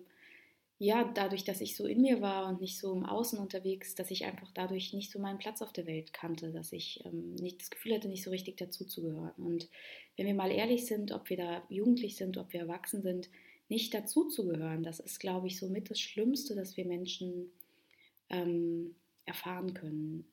ja, 0.79 1.05
dadurch, 1.15 1.45
dass 1.45 1.61
ich 1.61 1.77
so 1.77 1.87
in 1.87 2.03
mir 2.03 2.21
war 2.21 2.49
und 2.49 2.61
nicht 2.61 2.79
so 2.79 2.93
im 2.93 3.05
Außen 3.05 3.39
unterwegs, 3.39 3.95
dass 3.95 4.11
ich 4.11 4.25
einfach 4.25 4.51
dadurch 4.53 4.93
nicht 4.93 5.11
so 5.13 5.21
meinen 5.21 5.39
Platz 5.39 5.63
auf 5.63 5.73
der 5.73 5.87
Welt 5.87 6.13
kannte, 6.13 6.51
dass 6.51 6.73
ich 6.73 7.05
ähm, 7.05 7.35
nicht 7.37 7.61
das 7.61 7.71
Gefühl 7.71 7.95
hatte, 7.95 8.09
nicht 8.09 8.25
so 8.25 8.31
richtig 8.31 8.57
dazuzugehören. 8.57 9.33
Und 9.37 9.69
wenn 10.17 10.27
wir 10.27 10.35
mal 10.35 10.51
ehrlich 10.51 10.87
sind, 10.87 11.13
ob 11.13 11.31
wir 11.31 11.37
da 11.37 11.63
jugendlich 11.69 12.17
sind, 12.17 12.39
ob 12.39 12.53
wir 12.53 12.61
erwachsen 12.61 13.03
sind, 13.03 13.31
nicht 13.69 13.95
dazuzugehören, 13.95 14.83
das 14.83 15.01
ist, 15.01 15.21
glaube 15.21 15.47
ich, 15.47 15.59
somit 15.59 15.91
das 15.91 16.01
Schlimmste, 16.01 16.55
das 16.55 16.77
wir 16.77 16.85
Menschen 16.85 17.53
ähm, 18.29 18.97
erfahren 19.27 19.75
können. 19.75 20.27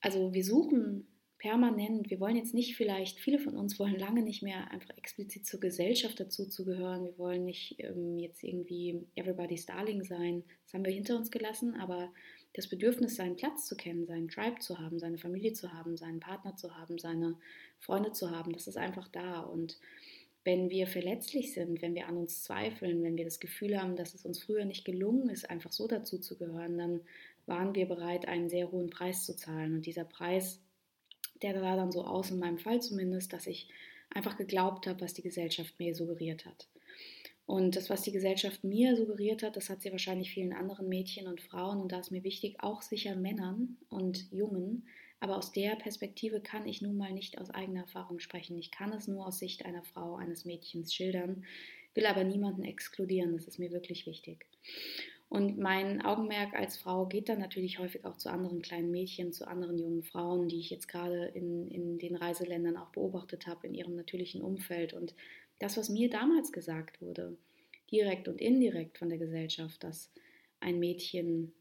Also 0.00 0.32
wir 0.32 0.44
suchen 0.44 1.06
permanent, 1.38 2.10
wir 2.10 2.20
wollen 2.20 2.36
jetzt 2.36 2.54
nicht 2.54 2.76
vielleicht, 2.76 3.20
viele 3.20 3.38
von 3.38 3.56
uns 3.56 3.78
wollen 3.78 3.98
lange 3.98 4.22
nicht 4.22 4.42
mehr 4.42 4.70
einfach 4.70 4.96
explizit 4.96 5.46
zur 5.46 5.60
Gesellschaft 5.60 6.18
dazuzugehören. 6.18 7.04
Wir 7.04 7.18
wollen 7.18 7.44
nicht 7.44 7.76
ähm, 7.78 8.18
jetzt 8.18 8.42
irgendwie 8.42 9.06
everybody's 9.14 9.66
darling 9.66 10.02
sein. 10.02 10.42
Das 10.64 10.74
haben 10.74 10.84
wir 10.84 10.92
hinter 10.92 11.16
uns 11.16 11.30
gelassen, 11.30 11.74
aber 11.76 12.12
das 12.54 12.68
Bedürfnis, 12.68 13.16
seinen 13.16 13.36
Platz 13.36 13.66
zu 13.66 13.76
kennen, 13.76 14.06
seinen 14.06 14.28
Tribe 14.28 14.58
zu 14.58 14.78
haben, 14.78 14.98
seine 14.98 15.18
Familie 15.18 15.52
zu 15.52 15.72
haben, 15.72 15.96
seinen 15.96 16.18
Partner 16.18 16.56
zu 16.56 16.76
haben, 16.76 16.98
seine 16.98 17.36
Freunde 17.78 18.12
zu 18.12 18.30
haben, 18.30 18.52
das 18.52 18.66
ist 18.66 18.76
einfach 18.76 19.06
da. 19.08 19.40
Und 19.40 19.78
wenn 20.44 20.70
wir 20.70 20.86
verletzlich 20.86 21.52
sind, 21.52 21.82
wenn 21.82 21.94
wir 21.94 22.08
an 22.08 22.16
uns 22.16 22.42
zweifeln, 22.42 23.02
wenn 23.02 23.16
wir 23.16 23.24
das 23.24 23.38
Gefühl 23.38 23.80
haben, 23.80 23.96
dass 23.96 24.14
es 24.14 24.24
uns 24.24 24.42
früher 24.42 24.64
nicht 24.64 24.84
gelungen 24.84 25.28
ist, 25.28 25.48
einfach 25.48 25.70
so 25.70 25.86
dazu 25.86 26.18
zu 26.18 26.36
gehören, 26.36 26.78
dann 26.78 27.00
waren 27.46 27.74
wir 27.74 27.86
bereit, 27.86 28.26
einen 28.26 28.48
sehr 28.48 28.72
hohen 28.72 28.90
Preis 28.90 29.24
zu 29.24 29.36
zahlen. 29.36 29.74
Und 29.74 29.86
dieser 29.86 30.04
Preis 30.04 30.60
der 31.42 31.58
sah 31.58 31.76
dann 31.76 31.92
so 31.92 32.04
aus, 32.04 32.30
in 32.30 32.38
meinem 32.38 32.58
Fall 32.58 32.80
zumindest, 32.80 33.32
dass 33.32 33.46
ich 33.46 33.68
einfach 34.10 34.36
geglaubt 34.36 34.86
habe, 34.86 35.00
was 35.00 35.14
die 35.14 35.22
Gesellschaft 35.22 35.78
mir 35.78 35.94
suggeriert 35.94 36.46
hat. 36.46 36.68
Und 37.46 37.76
das, 37.76 37.88
was 37.88 38.02
die 38.02 38.12
Gesellschaft 38.12 38.62
mir 38.62 38.94
suggeriert 38.94 39.42
hat, 39.42 39.56
das 39.56 39.70
hat 39.70 39.80
sie 39.80 39.90
wahrscheinlich 39.90 40.30
vielen 40.30 40.52
anderen 40.52 40.88
Mädchen 40.88 41.26
und 41.26 41.40
Frauen. 41.40 41.80
Und 41.80 41.92
da 41.92 41.98
ist 41.98 42.10
mir 42.10 42.22
wichtig, 42.22 42.56
auch 42.60 42.82
sicher 42.82 43.16
Männern 43.16 43.78
und 43.88 44.30
Jungen. 44.30 44.86
Aber 45.20 45.38
aus 45.38 45.50
der 45.52 45.74
Perspektive 45.76 46.40
kann 46.40 46.66
ich 46.66 46.82
nun 46.82 46.96
mal 46.96 47.12
nicht 47.12 47.40
aus 47.40 47.50
eigener 47.50 47.80
Erfahrung 47.80 48.20
sprechen. 48.20 48.58
Ich 48.58 48.70
kann 48.70 48.92
es 48.92 49.08
nur 49.08 49.26
aus 49.26 49.38
Sicht 49.38 49.64
einer 49.64 49.82
Frau, 49.82 50.16
eines 50.16 50.44
Mädchens 50.44 50.94
schildern, 50.94 51.44
will 51.94 52.04
aber 52.04 52.22
niemanden 52.22 52.64
exkludieren. 52.64 53.32
Das 53.32 53.48
ist 53.48 53.58
mir 53.58 53.72
wirklich 53.72 54.06
wichtig. 54.06 54.46
Und 55.28 55.58
mein 55.58 56.00
Augenmerk 56.00 56.54
als 56.54 56.78
Frau 56.78 57.04
geht 57.04 57.28
dann 57.28 57.38
natürlich 57.38 57.78
häufig 57.78 58.04
auch 58.06 58.16
zu 58.16 58.30
anderen 58.30 58.62
kleinen 58.62 58.90
Mädchen, 58.90 59.32
zu 59.32 59.46
anderen 59.46 59.78
jungen 59.78 60.02
Frauen, 60.02 60.48
die 60.48 60.58
ich 60.58 60.70
jetzt 60.70 60.88
gerade 60.88 61.26
in, 61.26 61.68
in 61.68 61.98
den 61.98 62.16
Reiseländern 62.16 62.78
auch 62.78 62.88
beobachtet 62.90 63.46
habe, 63.46 63.66
in 63.66 63.74
ihrem 63.74 63.94
natürlichen 63.94 64.40
Umfeld. 64.40 64.94
Und 64.94 65.14
das, 65.58 65.76
was 65.76 65.90
mir 65.90 66.08
damals 66.08 66.50
gesagt 66.50 67.02
wurde, 67.02 67.36
direkt 67.90 68.26
und 68.28 68.40
indirekt 68.40 68.96
von 68.96 69.10
der 69.10 69.18
Gesellschaft, 69.18 69.84
dass 69.84 70.10
ein 70.60 70.78
Mädchen 70.78 71.52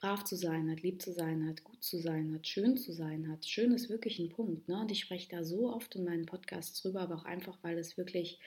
brav 0.00 0.24
zu 0.24 0.36
sein 0.36 0.70
hat, 0.70 0.82
lieb 0.82 1.02
zu 1.02 1.12
sein 1.12 1.46
hat, 1.46 1.64
gut 1.64 1.82
zu 1.82 1.98
sein 1.98 2.32
hat, 2.32 2.46
schön 2.46 2.76
zu 2.78 2.92
sein 2.92 3.28
hat. 3.30 3.44
Schön 3.44 3.72
ist 3.72 3.90
wirklich 3.90 4.18
ein 4.18 4.30
Punkt. 4.30 4.66
Ne? 4.68 4.80
Und 4.80 4.90
ich 4.90 5.00
spreche 5.00 5.28
da 5.28 5.44
so 5.44 5.72
oft 5.72 5.94
in 5.94 6.04
meinen 6.04 6.26
Podcasts 6.26 6.80
drüber, 6.80 7.00
aber 7.02 7.16
auch 7.16 7.24
einfach, 7.24 7.58
weil 7.62 7.78
es 7.78 7.96
wirklich 7.98 8.40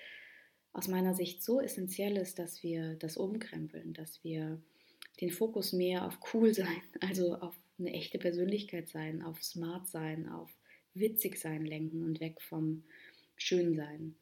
aus 0.75 0.89
meiner 0.89 1.15
Sicht 1.15 1.41
so 1.41 1.61
essentiell 1.61 2.17
ist, 2.17 2.37
dass 2.37 2.61
wir 2.61 2.95
das 2.95 3.15
umkrempeln, 3.15 3.93
dass 3.93 4.21
wir 4.25 4.59
den 5.21 5.31
Fokus 5.31 5.71
mehr 5.71 6.05
auf 6.05 6.19
cool 6.33 6.53
sein, 6.53 6.81
also 6.99 7.35
auf 7.35 7.55
eine 7.79 7.93
echte 7.93 8.17
Persönlichkeit 8.19 8.89
sein, 8.89 9.21
auf 9.21 9.41
smart 9.41 9.87
sein, 9.87 10.27
auf 10.27 10.51
witzig 10.93 11.37
sein 11.37 11.65
lenken 11.65 12.03
und 12.03 12.19
weg 12.19 12.41
vom 12.41 12.83
schön 13.37 13.73
sein. 13.75 14.15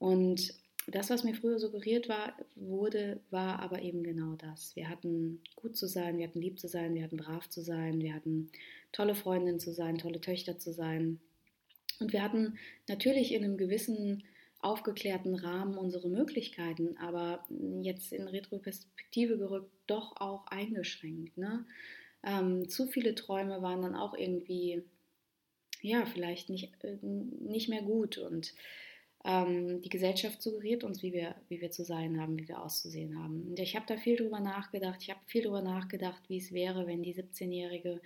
Und 0.00 0.54
das, 0.88 1.10
was 1.10 1.22
mir 1.22 1.34
früher 1.34 1.60
suggeriert 1.60 2.08
war, 2.08 2.36
wurde, 2.56 3.20
war 3.30 3.60
aber 3.60 3.82
eben 3.82 4.02
genau 4.02 4.34
das. 4.34 4.74
Wir 4.74 4.88
hatten 4.88 5.40
gut 5.54 5.76
zu 5.76 5.86
sein, 5.86 6.18
wir 6.18 6.26
hatten 6.26 6.40
lieb 6.40 6.58
zu 6.58 6.66
sein, 6.66 6.94
wir 6.94 7.04
hatten 7.04 7.16
brav 7.16 7.48
zu 7.48 7.62
sein, 7.62 8.00
wir 8.00 8.14
hatten 8.14 8.50
tolle 8.90 9.14
Freundinnen 9.14 9.60
zu 9.60 9.72
sein, 9.72 9.98
tolle 9.98 10.20
Töchter 10.20 10.58
zu 10.58 10.72
sein. 10.72 11.20
Und 12.00 12.12
wir 12.12 12.22
hatten 12.22 12.58
natürlich 12.88 13.32
in 13.32 13.44
einem 13.44 13.56
gewissen 13.56 14.24
aufgeklärten 14.64 15.34
Rahmen 15.34 15.76
unsere 15.76 16.08
Möglichkeiten, 16.08 16.96
aber 16.98 17.44
jetzt 17.82 18.12
in 18.12 18.26
Retroperspektive 18.26 19.36
gerückt 19.36 19.70
doch 19.86 20.16
auch 20.16 20.46
eingeschränkt. 20.46 21.36
Ne? 21.36 21.66
Ähm, 22.22 22.68
zu 22.68 22.86
viele 22.86 23.14
Träume 23.14 23.62
waren 23.62 23.82
dann 23.82 23.94
auch 23.94 24.14
irgendwie, 24.14 24.82
ja, 25.82 26.06
vielleicht 26.06 26.48
nicht, 26.48 26.72
äh, 26.82 26.96
nicht 27.02 27.68
mehr 27.68 27.82
gut 27.82 28.18
und 28.18 28.54
ähm, 29.24 29.80
die 29.80 29.88
Gesellschaft 29.88 30.42
suggeriert 30.42 30.84
uns, 30.84 31.02
wie 31.02 31.12
wir, 31.12 31.34
wie 31.48 31.60
wir 31.60 31.70
zu 31.70 31.84
sein 31.84 32.20
haben, 32.20 32.38
wie 32.38 32.48
wir 32.48 32.62
auszusehen 32.62 33.18
haben. 33.18 33.48
Und 33.48 33.58
ich 33.58 33.74
habe 33.74 33.86
da 33.88 33.96
viel 33.96 34.16
drüber 34.16 34.40
nachgedacht. 34.40 35.00
Ich 35.02 35.10
habe 35.10 35.20
viel 35.26 35.42
drüber 35.42 35.62
nachgedacht, 35.62 36.22
wie 36.28 36.36
es 36.36 36.52
wäre, 36.52 36.86
wenn 36.86 37.02
die 37.02 37.14
17-Jährige 37.14 38.02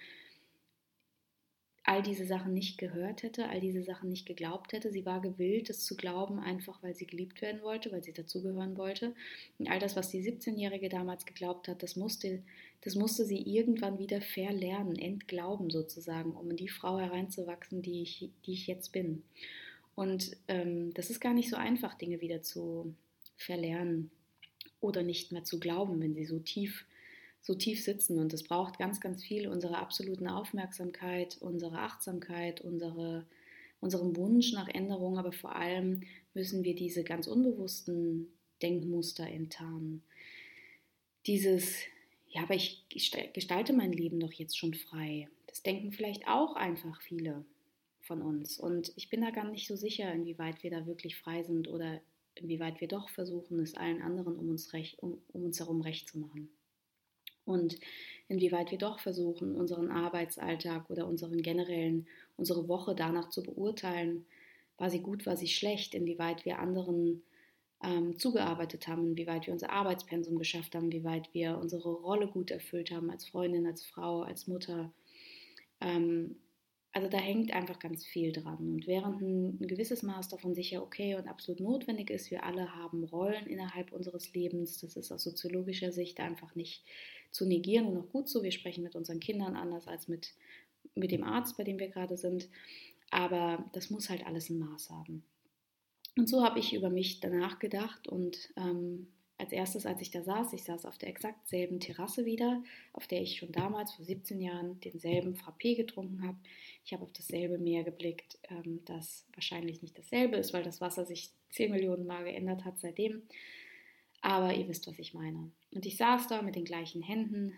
all 1.88 2.02
diese 2.02 2.26
Sachen 2.26 2.52
nicht 2.52 2.76
gehört 2.76 3.22
hätte, 3.22 3.48
all 3.48 3.60
diese 3.60 3.82
Sachen 3.82 4.10
nicht 4.10 4.26
geglaubt 4.26 4.74
hätte. 4.74 4.92
Sie 4.92 5.06
war 5.06 5.22
gewillt, 5.22 5.70
es 5.70 5.86
zu 5.86 5.96
glauben, 5.96 6.38
einfach 6.38 6.82
weil 6.82 6.94
sie 6.94 7.06
geliebt 7.06 7.40
werden 7.40 7.62
wollte, 7.62 7.90
weil 7.90 8.04
sie 8.04 8.12
dazugehören 8.12 8.76
wollte. 8.76 9.14
Und 9.58 9.70
all 9.70 9.78
das, 9.78 9.96
was 9.96 10.10
die 10.10 10.20
17-Jährige 10.20 10.90
damals 10.90 11.24
geglaubt 11.24 11.66
hat, 11.66 11.82
das 11.82 11.96
musste, 11.96 12.42
das 12.82 12.94
musste 12.94 13.24
sie 13.24 13.40
irgendwann 13.40 13.98
wieder 13.98 14.20
verlernen, 14.20 14.96
entglauben 14.96 15.70
sozusagen, 15.70 16.32
um 16.32 16.50
in 16.50 16.58
die 16.58 16.68
Frau 16.68 16.98
hereinzuwachsen, 16.98 17.80
die 17.80 18.02
ich, 18.02 18.28
die 18.44 18.52
ich 18.52 18.66
jetzt 18.66 18.92
bin. 18.92 19.22
Und 19.94 20.36
ähm, 20.46 20.92
das 20.92 21.08
ist 21.08 21.20
gar 21.20 21.32
nicht 21.32 21.48
so 21.48 21.56
einfach, 21.56 21.94
Dinge 21.94 22.20
wieder 22.20 22.42
zu 22.42 22.94
verlernen 23.38 24.10
oder 24.82 25.02
nicht 25.02 25.32
mehr 25.32 25.44
zu 25.44 25.58
glauben, 25.58 26.02
wenn 26.02 26.14
sie 26.14 26.26
so 26.26 26.38
tief 26.38 26.84
so 27.40 27.54
tief 27.54 27.82
sitzen. 27.82 28.18
Und 28.18 28.32
es 28.32 28.42
braucht 28.44 28.78
ganz, 28.78 29.00
ganz 29.00 29.24
viel 29.24 29.48
unserer 29.48 29.78
absoluten 29.78 30.28
Aufmerksamkeit, 30.28 31.38
unsere 31.40 31.78
Achtsamkeit, 31.78 32.60
unsere, 32.60 33.26
unseren 33.80 34.16
Wunsch 34.16 34.52
nach 34.52 34.68
Änderung, 34.68 35.18
aber 35.18 35.32
vor 35.32 35.54
allem 35.56 36.00
müssen 36.34 36.64
wir 36.64 36.74
diese 36.74 37.04
ganz 37.04 37.26
unbewussten 37.26 38.28
Denkmuster 38.62 39.26
enttarnen. 39.26 40.02
Dieses, 41.26 41.76
ja, 42.28 42.42
aber 42.42 42.54
ich 42.54 42.84
gestalte 42.88 43.72
mein 43.72 43.92
Leben 43.92 44.20
doch 44.20 44.32
jetzt 44.32 44.58
schon 44.58 44.74
frei. 44.74 45.28
Das 45.46 45.62
denken 45.62 45.92
vielleicht 45.92 46.26
auch 46.26 46.56
einfach 46.56 47.00
viele 47.02 47.44
von 48.00 48.22
uns. 48.22 48.58
Und 48.58 48.92
ich 48.96 49.10
bin 49.10 49.20
da 49.20 49.30
gar 49.30 49.48
nicht 49.50 49.66
so 49.66 49.76
sicher, 49.76 50.12
inwieweit 50.12 50.62
wir 50.62 50.70
da 50.70 50.86
wirklich 50.86 51.16
frei 51.16 51.42
sind 51.42 51.68
oder 51.68 52.00
inwieweit 52.34 52.80
wir 52.80 52.88
doch 52.88 53.08
versuchen, 53.10 53.58
es 53.60 53.74
allen 53.74 54.00
anderen 54.00 54.36
um 54.36 54.48
uns, 54.48 54.72
recht, 54.72 54.98
um, 55.00 55.20
um 55.32 55.44
uns 55.44 55.58
herum 55.58 55.80
recht 55.80 56.08
zu 56.08 56.18
machen 56.18 56.48
und 57.48 57.78
inwieweit 58.28 58.70
wir 58.70 58.78
doch 58.78 59.00
versuchen, 59.00 59.54
unseren 59.56 59.90
Arbeitsalltag 59.90 60.88
oder 60.90 61.06
unseren 61.06 61.42
generellen, 61.42 62.06
unsere 62.36 62.68
Woche 62.68 62.94
danach 62.94 63.30
zu 63.30 63.42
beurteilen, 63.42 64.26
war 64.76 64.90
sie 64.90 65.00
gut, 65.00 65.26
war 65.26 65.36
sie 65.36 65.48
schlecht, 65.48 65.94
inwieweit 65.94 66.44
wir 66.44 66.58
anderen 66.58 67.22
ähm, 67.82 68.18
zugearbeitet 68.18 68.86
haben, 68.86 69.08
inwieweit 69.08 69.46
wir 69.46 69.52
unser 69.52 69.70
Arbeitspensum 69.70 70.38
geschafft 70.38 70.74
haben, 70.74 70.86
inwieweit 70.86 71.32
wir 71.32 71.58
unsere 71.58 71.90
Rolle 71.90 72.28
gut 72.28 72.50
erfüllt 72.50 72.90
haben 72.90 73.10
als 73.10 73.26
Freundin, 73.26 73.66
als 73.66 73.84
Frau, 73.84 74.22
als 74.22 74.46
Mutter. 74.46 74.92
Ähm, 75.80 76.36
also 76.92 77.08
da 77.08 77.18
hängt 77.18 77.52
einfach 77.52 77.78
ganz 77.78 78.04
viel 78.04 78.32
dran. 78.32 78.58
Und 78.58 78.86
während 78.86 79.20
ein, 79.20 79.66
gewisses 79.66 80.02
Maß 80.02 80.28
davon 80.28 80.54
sicher 80.54 80.82
okay 80.82 81.14
und 81.14 81.28
absolut 81.28 81.60
notwendig 81.60 82.10
ist, 82.10 82.30
wir 82.30 82.44
alle 82.44 82.74
haben 82.74 83.04
Rollen 83.04 83.46
innerhalb 83.46 83.92
unseres 83.92 84.32
Lebens, 84.32 84.78
das 84.80 84.96
ist 84.96 85.12
aus 85.12 85.22
soziologischer 85.22 85.92
Sicht 85.92 86.18
einfach 86.20 86.54
nicht 86.54 86.84
zu 87.30 87.46
negieren 87.46 87.86
und 87.86 87.98
auch 87.98 88.08
gut 88.10 88.28
so. 88.28 88.42
Wir 88.42 88.52
sprechen 88.52 88.82
mit 88.82 88.94
unseren 88.94 89.20
Kindern 89.20 89.54
anders 89.54 89.86
als 89.86 90.08
mit, 90.08 90.32
mit 90.94 91.10
dem 91.10 91.24
Arzt, 91.24 91.56
bei 91.56 91.64
dem 91.64 91.78
wir 91.78 91.88
gerade 91.88 92.16
sind. 92.16 92.48
Aber 93.10 93.68
das 93.72 93.90
muss 93.90 94.08
halt 94.08 94.26
alles 94.26 94.48
ein 94.48 94.58
Maß 94.58 94.90
haben. 94.90 95.22
Und 96.16 96.28
so 96.28 96.42
habe 96.42 96.58
ich 96.58 96.74
über 96.74 96.90
mich 96.90 97.20
danach 97.20 97.58
gedacht 97.58 98.08
und 98.08 98.50
ähm, 98.56 99.08
als 99.38 99.52
erstes, 99.52 99.86
als 99.86 100.02
ich 100.02 100.10
da 100.10 100.22
saß, 100.22 100.52
ich 100.52 100.64
saß 100.64 100.84
auf 100.84 100.98
der 100.98 101.08
exakt 101.08 101.46
selben 101.48 101.78
Terrasse 101.78 102.24
wieder, 102.24 102.62
auf 102.92 103.06
der 103.06 103.22
ich 103.22 103.36
schon 103.36 103.52
damals 103.52 103.94
vor 103.94 104.04
17 104.04 104.40
Jahren 104.40 104.80
denselben 104.80 105.34
Frappé 105.34 105.76
getrunken 105.76 106.26
habe. 106.26 106.36
Ich 106.84 106.92
habe 106.92 107.04
auf 107.04 107.12
dasselbe 107.12 107.56
Meer 107.56 107.84
geblickt, 107.84 108.38
ähm, 108.50 108.80
das 108.84 109.26
wahrscheinlich 109.34 109.80
nicht 109.80 109.96
dasselbe 109.96 110.36
ist, 110.36 110.52
weil 110.52 110.64
das 110.64 110.80
Wasser 110.80 111.06
sich 111.06 111.30
10 111.50 111.70
Millionen 111.70 112.04
Mal 112.04 112.24
geändert 112.24 112.64
hat 112.64 112.80
seitdem. 112.80 113.22
Aber 114.20 114.52
ihr 114.52 114.68
wisst, 114.68 114.88
was 114.88 114.98
ich 114.98 115.14
meine. 115.14 115.52
Und 115.72 115.86
ich 115.86 115.96
saß 115.96 116.26
da 116.26 116.42
mit 116.42 116.56
den 116.56 116.64
gleichen 116.64 117.02
Händen, 117.02 117.54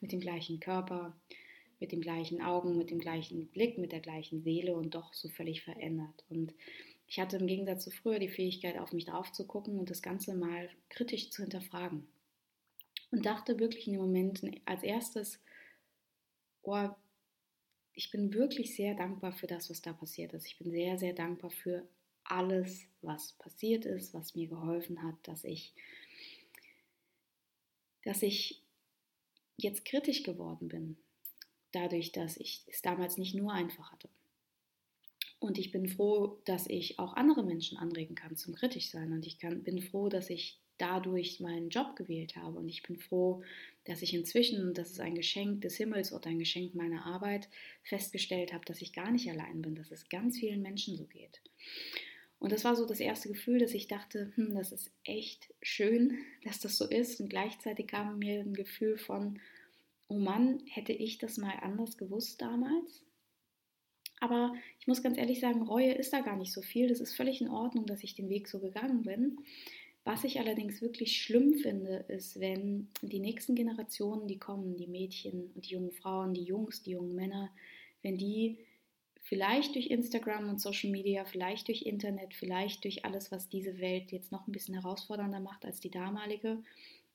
mit 0.00 0.12
dem 0.12 0.20
gleichen 0.20 0.60
Körper, 0.60 1.14
mit 1.78 1.92
den 1.92 2.00
gleichen 2.00 2.40
Augen, 2.40 2.78
mit 2.78 2.90
dem 2.90 2.98
gleichen 2.98 3.48
Blick, 3.48 3.76
mit 3.76 3.92
der 3.92 4.00
gleichen 4.00 4.42
Seele 4.42 4.74
und 4.74 4.94
doch 4.94 5.12
so 5.12 5.28
völlig 5.28 5.62
verändert. 5.62 6.24
Und 6.30 6.54
ich 7.08 7.18
hatte 7.18 7.38
im 7.38 7.46
Gegensatz 7.46 7.84
zu 7.84 7.90
früher 7.90 8.18
die 8.18 8.28
Fähigkeit, 8.28 8.78
auf 8.78 8.92
mich 8.92 9.06
drauf 9.06 9.32
zu 9.32 9.46
gucken 9.46 9.78
und 9.78 9.88
das 9.88 10.02
Ganze 10.02 10.34
mal 10.34 10.68
kritisch 10.90 11.30
zu 11.30 11.42
hinterfragen. 11.42 12.06
Und 13.10 13.24
dachte 13.24 13.58
wirklich 13.58 13.86
in 13.86 13.94
den 13.94 14.02
Momenten 14.02 14.60
als 14.66 14.82
erstes, 14.82 15.40
oh, 16.62 16.90
ich 17.94 18.10
bin 18.10 18.34
wirklich 18.34 18.76
sehr 18.76 18.94
dankbar 18.94 19.32
für 19.32 19.46
das, 19.46 19.70
was 19.70 19.80
da 19.80 19.94
passiert 19.94 20.34
ist. 20.34 20.46
Ich 20.46 20.58
bin 20.58 20.70
sehr, 20.70 20.98
sehr 20.98 21.14
dankbar 21.14 21.50
für 21.50 21.88
alles, 22.24 22.82
was 23.00 23.32
passiert 23.32 23.86
ist, 23.86 24.12
was 24.12 24.34
mir 24.34 24.46
geholfen 24.46 25.02
hat, 25.02 25.16
dass 25.22 25.44
ich, 25.44 25.72
dass 28.04 28.22
ich 28.22 28.62
jetzt 29.56 29.86
kritisch 29.86 30.24
geworden 30.24 30.68
bin, 30.68 30.98
dadurch, 31.72 32.12
dass 32.12 32.36
ich 32.36 32.64
es 32.66 32.82
damals 32.82 33.16
nicht 33.16 33.34
nur 33.34 33.52
einfach 33.52 33.92
hatte. 33.92 34.10
Und 35.40 35.58
ich 35.58 35.70
bin 35.70 35.88
froh, 35.88 36.40
dass 36.44 36.66
ich 36.68 36.98
auch 36.98 37.14
andere 37.14 37.44
Menschen 37.44 37.78
anregen 37.78 38.16
kann 38.16 38.36
zum 38.36 38.54
kritisch 38.54 38.90
sein. 38.90 39.12
Und 39.12 39.26
ich 39.26 39.38
kann, 39.38 39.62
bin 39.62 39.80
froh, 39.80 40.08
dass 40.08 40.30
ich 40.30 40.60
dadurch 40.78 41.40
meinen 41.40 41.68
Job 41.68 41.96
gewählt 41.96 42.36
habe. 42.36 42.58
Und 42.58 42.68
ich 42.68 42.82
bin 42.82 42.98
froh, 42.98 43.42
dass 43.84 44.02
ich 44.02 44.14
inzwischen, 44.14 44.66
und 44.66 44.78
das 44.78 44.90
ist 44.90 45.00
ein 45.00 45.14
Geschenk 45.14 45.60
des 45.60 45.76
Himmels 45.76 46.12
oder 46.12 46.28
ein 46.30 46.38
Geschenk 46.38 46.74
meiner 46.74 47.06
Arbeit, 47.06 47.48
festgestellt 47.82 48.52
habe, 48.52 48.64
dass 48.64 48.80
ich 48.80 48.92
gar 48.92 49.10
nicht 49.10 49.28
allein 49.30 49.62
bin, 49.62 49.74
dass 49.74 49.90
es 49.90 50.08
ganz 50.08 50.38
vielen 50.38 50.62
Menschen 50.62 50.96
so 50.96 51.04
geht. 51.04 51.40
Und 52.40 52.52
das 52.52 52.64
war 52.64 52.76
so 52.76 52.86
das 52.86 53.00
erste 53.00 53.28
Gefühl, 53.28 53.58
dass 53.58 53.74
ich 53.74 53.88
dachte, 53.88 54.32
hm, 54.36 54.54
das 54.54 54.70
ist 54.72 54.92
echt 55.04 55.52
schön, 55.60 56.18
dass 56.44 56.60
das 56.60 56.76
so 56.76 56.86
ist. 56.86 57.20
Und 57.20 57.28
gleichzeitig 57.28 57.88
kam 57.88 58.18
mir 58.18 58.40
ein 58.40 58.54
Gefühl 58.54 58.98
von, 58.98 59.40
oh 60.08 60.18
Mann, 60.18 60.62
hätte 60.66 60.92
ich 60.92 61.18
das 61.18 61.36
mal 61.36 61.54
anders 61.60 61.96
gewusst 61.96 62.40
damals? 62.40 63.04
Aber 64.20 64.54
ich 64.80 64.86
muss 64.86 65.02
ganz 65.02 65.16
ehrlich 65.16 65.40
sagen, 65.40 65.62
Reue 65.62 65.92
ist 65.92 66.12
da 66.12 66.20
gar 66.20 66.36
nicht 66.36 66.52
so 66.52 66.62
viel. 66.62 66.88
Das 66.88 67.00
ist 67.00 67.14
völlig 67.14 67.40
in 67.40 67.48
Ordnung, 67.48 67.86
dass 67.86 68.02
ich 68.02 68.14
den 68.14 68.28
Weg 68.28 68.48
so 68.48 68.58
gegangen 68.58 69.02
bin. 69.02 69.38
Was 70.04 70.24
ich 70.24 70.40
allerdings 70.40 70.80
wirklich 70.80 71.20
schlimm 71.20 71.54
finde, 71.54 72.04
ist, 72.08 72.40
wenn 72.40 72.88
die 73.02 73.20
nächsten 73.20 73.54
Generationen, 73.54 74.26
die 74.26 74.38
kommen, 74.38 74.76
die 74.76 74.86
Mädchen 74.86 75.50
und 75.54 75.66
die 75.66 75.74
jungen 75.74 75.92
Frauen, 75.92 76.32
die 76.32 76.44
Jungs, 76.44 76.82
die 76.82 76.92
jungen 76.92 77.14
Männer, 77.14 77.50
wenn 78.02 78.16
die 78.16 78.58
vielleicht 79.28 79.74
durch 79.74 79.88
Instagram 79.88 80.48
und 80.48 80.60
Social 80.60 80.90
Media, 80.90 81.26
vielleicht 81.26 81.68
durch 81.68 81.82
Internet, 81.82 82.32
vielleicht 82.32 82.84
durch 82.84 83.04
alles, 83.04 83.30
was 83.30 83.50
diese 83.50 83.78
Welt 83.78 84.10
jetzt 84.10 84.32
noch 84.32 84.46
ein 84.46 84.52
bisschen 84.52 84.74
herausfordernder 84.74 85.40
macht 85.40 85.66
als 85.66 85.80
die 85.80 85.90
damalige, 85.90 86.62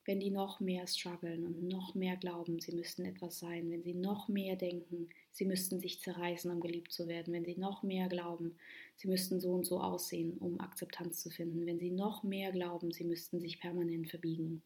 wenn 0.04 0.20
die 0.20 0.30
noch 0.30 0.60
mehr 0.60 0.86
strugglen 0.86 1.44
und 1.46 1.64
noch 1.64 1.96
mehr 1.96 2.16
glauben, 2.16 2.60
sie 2.60 2.76
müssten 2.76 3.04
etwas 3.04 3.40
sein, 3.40 3.70
wenn 3.70 3.82
sie 3.82 3.94
noch 3.94 4.28
mehr 4.28 4.54
denken, 4.54 5.08
sie 5.34 5.44
müssten 5.44 5.80
sich 5.80 6.00
zerreißen, 6.00 6.50
um 6.50 6.60
geliebt 6.60 6.92
zu 6.92 7.08
werden, 7.08 7.34
wenn 7.34 7.44
sie 7.44 7.56
noch 7.56 7.82
mehr 7.82 8.08
glauben, 8.08 8.54
sie 8.96 9.08
müssten 9.08 9.40
so 9.40 9.52
und 9.52 9.66
so 9.66 9.80
aussehen, 9.80 10.38
um 10.38 10.60
Akzeptanz 10.60 11.20
zu 11.20 11.28
finden, 11.28 11.66
wenn 11.66 11.80
sie 11.80 11.90
noch 11.90 12.22
mehr 12.22 12.52
glauben, 12.52 12.92
sie 12.92 13.04
müssten 13.04 13.40
sich 13.40 13.60
permanent 13.60 14.08
verbiegen, 14.08 14.62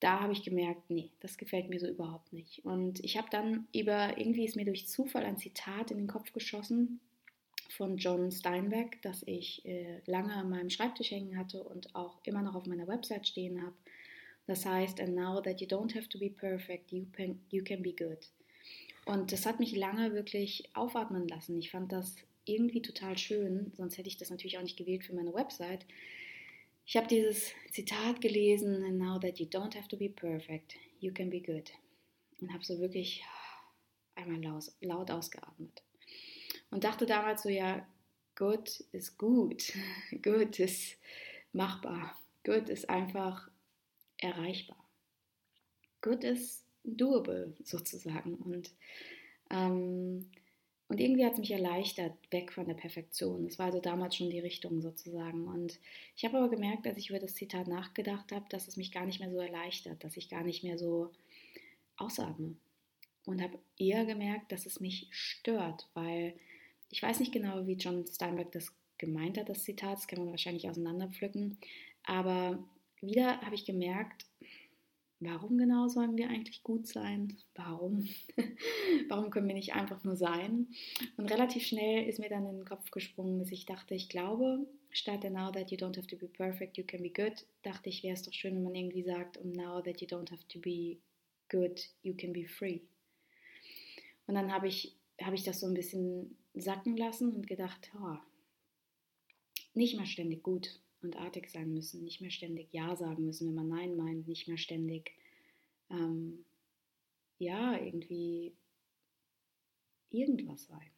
da 0.00 0.20
habe 0.20 0.32
ich 0.32 0.42
gemerkt, 0.42 0.90
nee, 0.90 1.10
das 1.20 1.38
gefällt 1.38 1.70
mir 1.70 1.78
so 1.78 1.86
überhaupt 1.86 2.32
nicht. 2.32 2.64
Und 2.64 3.02
ich 3.04 3.16
habe 3.16 3.28
dann 3.30 3.68
über, 3.72 4.18
irgendwie 4.18 4.44
ist 4.44 4.56
mir 4.56 4.64
durch 4.64 4.88
Zufall 4.88 5.24
ein 5.24 5.38
Zitat 5.38 5.92
in 5.92 5.98
den 5.98 6.06
Kopf 6.08 6.32
geschossen 6.32 7.00
von 7.70 7.96
John 7.96 8.32
Steinbeck, 8.32 9.00
das 9.02 9.22
ich 9.26 9.64
äh, 9.64 10.00
lange 10.06 10.34
an 10.34 10.50
meinem 10.50 10.70
Schreibtisch 10.70 11.12
hängen 11.12 11.38
hatte 11.38 11.62
und 11.62 11.94
auch 11.94 12.18
immer 12.24 12.42
noch 12.42 12.56
auf 12.56 12.66
meiner 12.66 12.88
Website 12.88 13.28
stehen 13.28 13.62
habe. 13.62 13.76
Das 14.46 14.66
heißt, 14.66 15.00
and 15.00 15.14
now 15.14 15.40
that 15.40 15.60
you 15.60 15.68
don't 15.68 15.94
have 15.94 16.08
to 16.08 16.18
be 16.18 16.28
perfect, 16.28 16.90
you 16.90 17.06
can, 17.12 17.40
you 17.50 17.62
can 17.62 17.80
be 17.80 17.92
good. 17.92 18.28
Und 19.04 19.32
das 19.32 19.46
hat 19.46 19.58
mich 19.58 19.74
lange 19.74 20.12
wirklich 20.14 20.70
aufatmen 20.74 21.26
lassen. 21.26 21.58
Ich 21.58 21.70
fand 21.70 21.90
das 21.90 22.14
irgendwie 22.44 22.82
total 22.82 23.18
schön, 23.18 23.72
sonst 23.76 23.98
hätte 23.98 24.08
ich 24.08 24.16
das 24.16 24.30
natürlich 24.30 24.58
auch 24.58 24.62
nicht 24.62 24.76
gewählt 24.76 25.04
für 25.04 25.14
meine 25.14 25.34
Website. 25.34 25.86
Ich 26.86 26.96
habe 26.96 27.06
dieses 27.06 27.52
Zitat 27.70 28.20
gelesen, 28.20 28.84
and 28.84 28.98
now 28.98 29.18
that 29.18 29.38
you 29.38 29.46
don't 29.46 29.76
have 29.76 29.88
to 29.88 29.96
be 29.96 30.08
perfect, 30.08 30.76
you 31.00 31.12
can 31.12 31.30
be 31.30 31.40
good. 31.40 31.70
Und 32.40 32.52
habe 32.52 32.64
so 32.64 32.80
wirklich 32.80 33.22
einmal 34.14 34.42
laut, 34.42 34.64
laut 34.80 35.10
ausgeatmet. 35.10 35.82
Und 36.70 36.84
dachte 36.84 37.06
damals 37.06 37.42
so, 37.42 37.48
ja, 37.48 37.86
gut 38.36 38.80
ist 38.92 39.18
gut, 39.18 39.72
gut 40.22 40.58
ist 40.58 40.96
machbar, 41.52 42.18
gut 42.44 42.68
ist 42.68 42.88
einfach 42.88 43.48
erreichbar. 44.18 44.82
Gut 46.00 46.24
ist 46.24 46.61
doable 46.84 47.54
sozusagen. 47.62 48.34
Und, 48.34 48.70
ähm, 49.50 50.30
und 50.88 51.00
irgendwie 51.00 51.24
hat 51.24 51.34
es 51.34 51.38
mich 51.38 51.52
erleichtert, 51.52 52.12
weg 52.30 52.52
von 52.52 52.66
der 52.66 52.74
Perfektion. 52.74 53.46
Es 53.46 53.58
war 53.58 53.66
also 53.66 53.80
damals 53.80 54.16
schon 54.16 54.30
die 54.30 54.40
Richtung 54.40 54.80
sozusagen. 54.82 55.46
Und 55.46 55.78
ich 56.16 56.24
habe 56.24 56.38
aber 56.38 56.50
gemerkt, 56.50 56.86
als 56.86 56.98
ich 56.98 57.10
über 57.10 57.18
das 57.18 57.34
Zitat 57.34 57.66
nachgedacht 57.66 58.32
habe, 58.32 58.44
dass 58.50 58.68
es 58.68 58.76
mich 58.76 58.92
gar 58.92 59.06
nicht 59.06 59.20
mehr 59.20 59.30
so 59.30 59.38
erleichtert, 59.38 60.04
dass 60.04 60.16
ich 60.16 60.28
gar 60.28 60.44
nicht 60.44 60.64
mehr 60.64 60.78
so 60.78 61.10
ausatme. 61.96 62.56
Und 63.24 63.40
habe 63.40 63.58
eher 63.78 64.04
gemerkt, 64.04 64.50
dass 64.50 64.66
es 64.66 64.80
mich 64.80 65.06
stört, 65.10 65.88
weil 65.94 66.34
ich 66.90 67.02
weiß 67.02 67.20
nicht 67.20 67.32
genau, 67.32 67.66
wie 67.66 67.74
John 67.74 68.04
Steinbeck 68.06 68.52
das 68.52 68.72
gemeint 68.98 69.38
hat, 69.38 69.48
das 69.48 69.64
Zitat, 69.64 69.98
das 69.98 70.06
kann 70.06 70.18
man 70.18 70.30
wahrscheinlich 70.30 70.68
auseinanderpflücken. 70.68 71.56
Aber 72.04 72.62
wieder 73.00 73.40
habe 73.40 73.54
ich 73.54 73.64
gemerkt, 73.64 74.26
warum 75.24 75.58
genau 75.58 75.88
sollen 75.88 76.16
wir 76.16 76.28
eigentlich 76.28 76.62
gut 76.62 76.86
sein? 76.86 77.36
Warum? 77.54 78.08
warum 79.08 79.30
können 79.30 79.48
wir 79.48 79.54
nicht 79.54 79.74
einfach 79.74 80.02
nur 80.04 80.16
sein? 80.16 80.68
Und 81.16 81.30
relativ 81.30 81.64
schnell 81.64 82.08
ist 82.08 82.18
mir 82.18 82.28
dann 82.28 82.46
in 82.46 82.58
den 82.58 82.64
Kopf 82.64 82.90
gesprungen, 82.90 83.38
dass 83.38 83.50
ich 83.50 83.66
dachte, 83.66 83.94
ich 83.94 84.08
glaube, 84.08 84.66
statt 84.90 85.24
now 85.24 85.50
that 85.50 85.70
you 85.70 85.76
don't 85.76 85.96
have 85.96 86.06
to 86.06 86.16
be 86.16 86.28
perfect, 86.28 86.76
you 86.76 86.84
can 86.84 87.02
be 87.02 87.10
good, 87.10 87.46
dachte 87.62 87.88
ich, 87.88 88.02
wäre 88.02 88.14
es 88.14 88.22
doch 88.22 88.32
schön, 88.32 88.54
wenn 88.54 88.64
man 88.64 88.74
irgendwie 88.74 89.02
sagt, 89.02 89.38
um 89.38 89.52
now 89.52 89.80
that 89.80 90.00
you 90.00 90.06
don't 90.06 90.30
have 90.30 90.46
to 90.48 90.58
be 90.60 90.98
good, 91.48 91.88
you 92.02 92.14
can 92.14 92.32
be 92.32 92.46
free. 92.46 92.80
Und 94.26 94.34
dann 94.34 94.52
habe 94.52 94.68
ich, 94.68 94.96
habe 95.20 95.34
ich 95.34 95.42
das 95.42 95.60
so 95.60 95.66
ein 95.66 95.74
bisschen 95.74 96.36
sacken 96.54 96.96
lassen 96.96 97.34
und 97.34 97.46
gedacht, 97.46 97.90
oh, 97.96 98.16
nicht 99.74 99.96
mehr 99.96 100.06
ständig 100.06 100.42
gut 100.42 100.80
und 101.04 101.16
artig 101.16 101.50
sein 101.50 101.72
müssen, 101.72 102.04
nicht 102.04 102.20
mehr 102.20 102.30
ständig 102.30 102.68
Ja 102.72 102.96
sagen 102.96 103.24
müssen, 103.24 103.48
wenn 103.48 103.54
man 103.54 103.68
Nein 103.68 103.96
meint, 103.96 104.28
nicht 104.28 104.48
mehr 104.48 104.58
ständig, 104.58 105.12
ähm, 105.90 106.44
ja, 107.38 107.76
irgendwie 107.76 108.54
irgendwas 110.10 110.66
sein. 110.66 110.90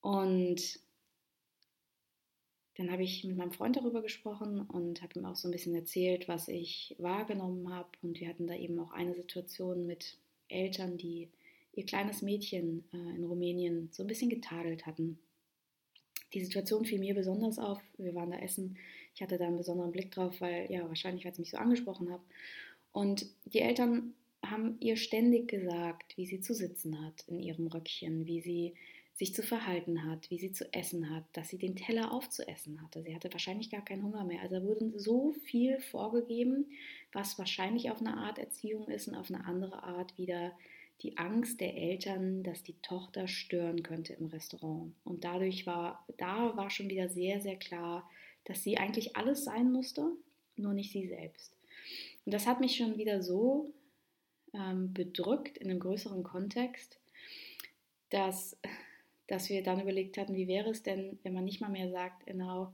Und 0.00 0.80
dann 2.76 2.90
habe 2.90 3.02
ich 3.02 3.22
mit 3.24 3.36
meinem 3.36 3.52
Freund 3.52 3.76
darüber 3.76 4.02
gesprochen 4.02 4.60
und 4.60 5.02
habe 5.02 5.18
ihm 5.18 5.26
auch 5.26 5.36
so 5.36 5.46
ein 5.46 5.52
bisschen 5.52 5.74
erzählt, 5.74 6.26
was 6.26 6.48
ich 6.48 6.96
wahrgenommen 6.98 7.72
habe. 7.72 7.90
Und 8.02 8.18
wir 8.18 8.28
hatten 8.28 8.46
da 8.46 8.54
eben 8.54 8.78
auch 8.80 8.92
eine 8.92 9.14
Situation 9.14 9.86
mit 9.86 10.18
Eltern, 10.48 10.96
die 10.96 11.28
ihr 11.74 11.86
kleines 11.86 12.22
Mädchen 12.22 12.84
äh, 12.92 12.96
in 12.96 13.24
Rumänien 13.24 13.90
so 13.92 14.02
ein 14.02 14.06
bisschen 14.06 14.30
getadelt 14.30 14.86
hatten 14.86 15.18
die 16.34 16.44
Situation 16.44 16.84
fiel 16.84 16.98
mir 16.98 17.14
besonders 17.14 17.58
auf. 17.58 17.80
Wir 17.98 18.14
waren 18.14 18.30
da 18.30 18.38
essen. 18.38 18.76
Ich 19.14 19.22
hatte 19.22 19.38
da 19.38 19.46
einen 19.46 19.58
besonderen 19.58 19.92
Blick 19.92 20.10
drauf, 20.10 20.40
weil, 20.40 20.70
ja, 20.70 20.86
wahrscheinlich, 20.88 21.24
weil 21.24 21.32
es 21.32 21.38
mich 21.38 21.50
so 21.50 21.58
angesprochen 21.58 22.10
hat. 22.10 22.20
Und 22.92 23.26
die 23.44 23.60
Eltern 23.60 24.14
haben 24.44 24.76
ihr 24.80 24.96
ständig 24.96 25.48
gesagt, 25.48 26.16
wie 26.16 26.26
sie 26.26 26.40
zu 26.40 26.54
sitzen 26.54 27.04
hat 27.04 27.24
in 27.28 27.40
ihrem 27.40 27.66
Röckchen, 27.66 28.26
wie 28.26 28.40
sie 28.40 28.74
sich 29.14 29.34
zu 29.34 29.42
verhalten 29.42 30.04
hat, 30.04 30.30
wie 30.30 30.38
sie 30.38 30.52
zu 30.52 30.72
essen 30.72 31.10
hat, 31.10 31.24
dass 31.34 31.48
sie 31.48 31.58
den 31.58 31.76
Teller 31.76 32.12
aufzuessen 32.12 32.80
hatte. 32.82 33.02
Sie 33.02 33.14
hatte 33.14 33.32
wahrscheinlich 33.32 33.70
gar 33.70 33.84
keinen 33.84 34.02
Hunger 34.02 34.24
mehr. 34.24 34.40
Also 34.40 34.56
da 34.56 34.64
wurde 34.64 34.98
so 34.98 35.32
viel 35.44 35.78
vorgegeben, 35.80 36.66
was 37.12 37.38
wahrscheinlich 37.38 37.90
auf 37.90 38.00
eine 38.00 38.16
Art 38.16 38.38
Erziehung 38.38 38.88
ist 38.88 39.08
und 39.08 39.14
auf 39.14 39.30
eine 39.30 39.44
andere 39.44 39.82
Art 39.82 40.16
wieder 40.16 40.52
die 41.02 41.16
Angst 41.18 41.60
der 41.60 41.76
Eltern, 41.76 42.42
dass 42.42 42.62
die 42.62 42.80
Tochter 42.82 43.26
stören 43.26 43.82
könnte 43.82 44.12
im 44.14 44.26
Restaurant. 44.26 44.94
Und 45.04 45.24
dadurch 45.24 45.66
war, 45.66 46.06
da 46.16 46.56
war 46.56 46.70
schon 46.70 46.88
wieder 46.88 47.08
sehr, 47.08 47.40
sehr 47.40 47.56
klar, 47.56 48.08
dass 48.44 48.62
sie 48.62 48.78
eigentlich 48.78 49.16
alles 49.16 49.44
sein 49.44 49.72
musste, 49.72 50.12
nur 50.56 50.74
nicht 50.74 50.92
sie 50.92 51.08
selbst. 51.08 51.56
Und 52.24 52.32
das 52.32 52.46
hat 52.46 52.60
mich 52.60 52.76
schon 52.76 52.98
wieder 52.98 53.22
so 53.22 53.72
ähm, 54.54 54.92
bedrückt 54.92 55.58
in 55.58 55.70
einem 55.70 55.80
größeren 55.80 56.22
Kontext, 56.22 56.98
dass, 58.10 58.56
dass 59.26 59.48
wir 59.48 59.62
dann 59.62 59.80
überlegt 59.80 60.18
hatten, 60.18 60.36
wie 60.36 60.48
wäre 60.48 60.70
es 60.70 60.82
denn, 60.82 61.18
wenn 61.22 61.34
man 61.34 61.44
nicht 61.44 61.60
mal 61.60 61.70
mehr 61.70 61.90
sagt, 61.90 62.26
genau, 62.26 62.72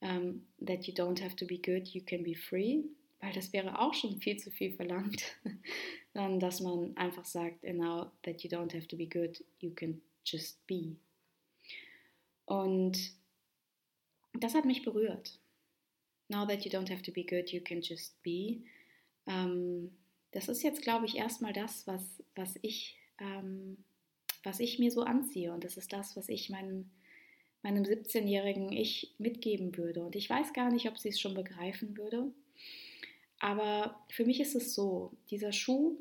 um, 0.00 0.08
ähm, 0.08 0.46
that 0.64 0.86
you 0.86 0.92
don't 0.92 1.22
have 1.22 1.34
to 1.34 1.46
be 1.46 1.58
good, 1.58 1.88
you 1.88 2.02
can 2.04 2.22
be 2.22 2.34
free, 2.34 2.84
weil 3.24 3.32
das 3.32 3.52
wäre 3.54 3.80
auch 3.80 3.94
schon 3.94 4.20
viel 4.20 4.36
zu 4.36 4.50
viel 4.50 4.72
verlangt, 4.74 5.22
dann 6.12 6.38
dass 6.38 6.60
man 6.60 6.94
einfach 6.96 7.24
sagt, 7.24 7.62
genau, 7.62 8.10
that 8.22 8.42
you 8.42 8.50
don't 8.50 8.74
have 8.74 8.86
to 8.86 8.96
be 8.96 9.06
good, 9.06 9.42
you 9.60 9.70
can 9.70 10.02
just 10.26 10.64
be. 10.66 10.96
Und 12.44 13.14
das 14.34 14.54
hat 14.54 14.66
mich 14.66 14.82
berührt. 14.82 15.38
Now 16.28 16.46
that 16.46 16.66
you 16.66 16.70
don't 16.70 16.90
have 16.90 17.02
to 17.02 17.12
be 17.12 17.24
good, 17.24 17.50
you 17.50 17.62
can 17.62 17.80
just 17.80 18.22
be. 18.22 18.60
Ähm, 19.26 19.96
das 20.32 20.48
ist 20.48 20.62
jetzt, 20.62 20.82
glaube 20.82 21.06
ich, 21.06 21.16
erstmal 21.16 21.54
das, 21.54 21.86
was, 21.86 22.22
was, 22.34 22.58
ich, 22.60 22.98
ähm, 23.18 23.78
was 24.42 24.60
ich 24.60 24.78
mir 24.78 24.90
so 24.90 25.02
anziehe. 25.02 25.52
Und 25.52 25.64
das 25.64 25.78
ist 25.78 25.94
das, 25.94 26.14
was 26.14 26.28
ich 26.28 26.50
meinem, 26.50 26.90
meinem 27.62 27.84
17-jährigen 27.84 28.70
Ich 28.72 29.14
mitgeben 29.16 29.76
würde. 29.78 30.04
Und 30.04 30.14
ich 30.14 30.28
weiß 30.28 30.52
gar 30.52 30.70
nicht, 30.70 30.88
ob 30.88 30.98
sie 30.98 31.08
es 31.08 31.20
schon 31.20 31.34
begreifen 31.34 31.96
würde. 31.96 32.34
Aber 33.38 34.02
für 34.08 34.24
mich 34.24 34.40
ist 34.40 34.54
es 34.54 34.74
so, 34.74 35.12
dieser 35.30 35.52
Schuh, 35.52 35.98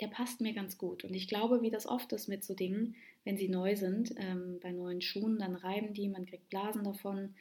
der 0.00 0.08
passt 0.08 0.40
mir 0.40 0.52
ganz 0.52 0.78
gut. 0.78 1.04
Und 1.04 1.14
ich 1.14 1.28
glaube, 1.28 1.62
wie 1.62 1.70
das 1.70 1.86
oft 1.86 2.12
ist 2.12 2.28
mit 2.28 2.44
so 2.44 2.54
Dingen, 2.54 2.96
wenn 3.24 3.36
sie 3.36 3.48
neu 3.48 3.76
sind, 3.76 4.14
ähm, 4.16 4.58
bei 4.60 4.72
neuen 4.72 5.00
Schuhen, 5.00 5.38
dann 5.38 5.54
reiben 5.54 5.94
die, 5.94 6.08
man 6.08 6.26
kriegt 6.26 6.48
Blasen 6.48 6.84
davon, 6.84 7.34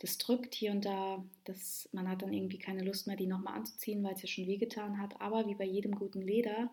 das 0.00 0.16
drückt 0.18 0.54
hier 0.54 0.72
und 0.72 0.84
da, 0.84 1.22
das, 1.44 1.88
man 1.92 2.08
hat 2.08 2.22
dann 2.22 2.32
irgendwie 2.32 2.58
keine 2.58 2.82
Lust 2.82 3.06
mehr, 3.06 3.16
die 3.16 3.26
nochmal 3.26 3.54
anzuziehen, 3.54 4.02
weil 4.02 4.14
es 4.14 4.22
ja 4.22 4.28
schon 4.28 4.46
wehgetan 4.46 4.98
hat. 4.98 5.20
Aber 5.20 5.46
wie 5.46 5.54
bei 5.54 5.66
jedem 5.66 5.94
guten 5.94 6.22
Leder 6.22 6.70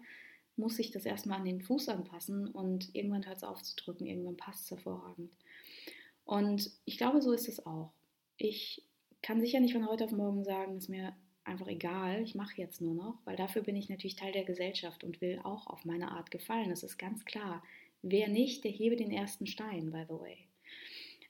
muss 0.55 0.77
sich 0.77 0.91
das 0.91 1.05
erstmal 1.05 1.39
an 1.39 1.45
den 1.45 1.61
Fuß 1.61 1.89
anpassen 1.89 2.47
und 2.47 2.95
irgendwann 2.95 3.25
hört 3.25 3.37
es 3.37 3.43
auf 3.43 3.61
zu 3.61 3.75
drücken, 3.75 4.07
irgendwann 4.07 4.37
passt 4.37 4.63
es 4.63 4.71
hervorragend. 4.71 5.29
Und 6.23 6.71
ich 6.85 6.97
glaube, 6.97 7.21
so 7.21 7.31
ist 7.31 7.47
es 7.47 7.65
auch. 7.65 7.91
Ich 8.37 8.83
kann 9.21 9.41
sicher 9.41 9.59
nicht 9.59 9.73
von 9.73 9.87
heute 9.87 10.05
auf 10.05 10.11
morgen 10.11 10.43
sagen, 10.43 10.75
dass 10.75 10.87
mir 10.87 11.13
einfach 11.47 11.67
egal, 11.67 12.21
ich 12.21 12.35
mache 12.35 12.57
jetzt 12.57 12.81
nur 12.81 12.93
noch, 12.93 13.19
weil 13.25 13.35
dafür 13.35 13.61
bin 13.61 13.75
ich 13.75 13.89
natürlich 13.89 14.15
Teil 14.15 14.31
der 14.31 14.43
Gesellschaft 14.43 15.03
und 15.03 15.21
will 15.21 15.39
auch 15.43 15.67
auf 15.67 15.85
meine 15.85 16.11
Art 16.11 16.31
gefallen. 16.31 16.69
Das 16.69 16.83
ist 16.83 16.97
ganz 16.97 17.25
klar. 17.25 17.63
Wer 18.01 18.27
nicht, 18.27 18.63
der 18.63 18.71
hebe 18.71 18.95
den 18.95 19.11
ersten 19.11 19.47
Stein, 19.47 19.91
by 19.91 20.03
the 20.07 20.19
way. 20.19 20.37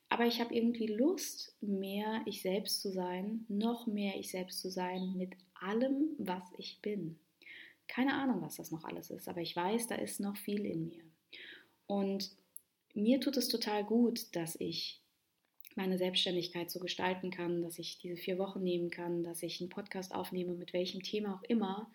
Aber 0.10 0.26
ich 0.26 0.40
habe 0.40 0.56
irgendwie 0.56 0.88
Lust, 0.88 1.56
mehr 1.62 2.22
ich 2.26 2.42
selbst 2.42 2.82
zu 2.82 2.92
sein, 2.92 3.46
noch 3.50 3.88
mehr 3.88 4.18
ich 4.18 4.32
selbst 4.32 4.62
zu 4.62 4.70
sein 4.70 5.16
mit 5.18 5.32
allem, 5.54 6.10
was 6.18 6.44
ich 6.58 6.80
bin. 6.82 7.20
Keine 7.88 8.14
Ahnung, 8.14 8.42
was 8.42 8.56
das 8.58 8.72
noch 8.72 8.84
alles 8.84 9.10
ist, 9.10 9.28
aber 9.28 9.42
ich 9.42 9.56
weiß, 9.56 9.88
da 9.88 9.96
ist 9.96 10.20
noch 10.20 10.38
viel 10.38 10.66
in 10.66 10.88
mir. 10.88 11.04
Und 11.88 12.32
mir 12.94 13.20
tut 13.20 13.38
es 13.38 13.48
total 13.48 13.84
gut, 13.84 14.36
dass 14.36 14.56
ich 14.60 15.02
meine 15.78 15.98
Selbstständigkeit 15.98 16.70
so 16.70 16.80
gestalten 16.80 17.32
kann, 17.32 17.62
dass 17.62 17.80
ich 17.80 18.00
diese 18.00 18.18
vier 18.18 18.38
Wochen 18.38 18.64
nehmen 18.64 18.90
kann, 18.90 19.24
dass 19.24 19.44
ich 19.44 19.62
einen 19.62 19.70
Podcast 19.70 20.14
aufnehme, 20.14 20.54
mit 20.54 20.74
welchem 20.74 21.04
Thema 21.04 21.36
auch 21.36 21.44
immer, 21.44 21.90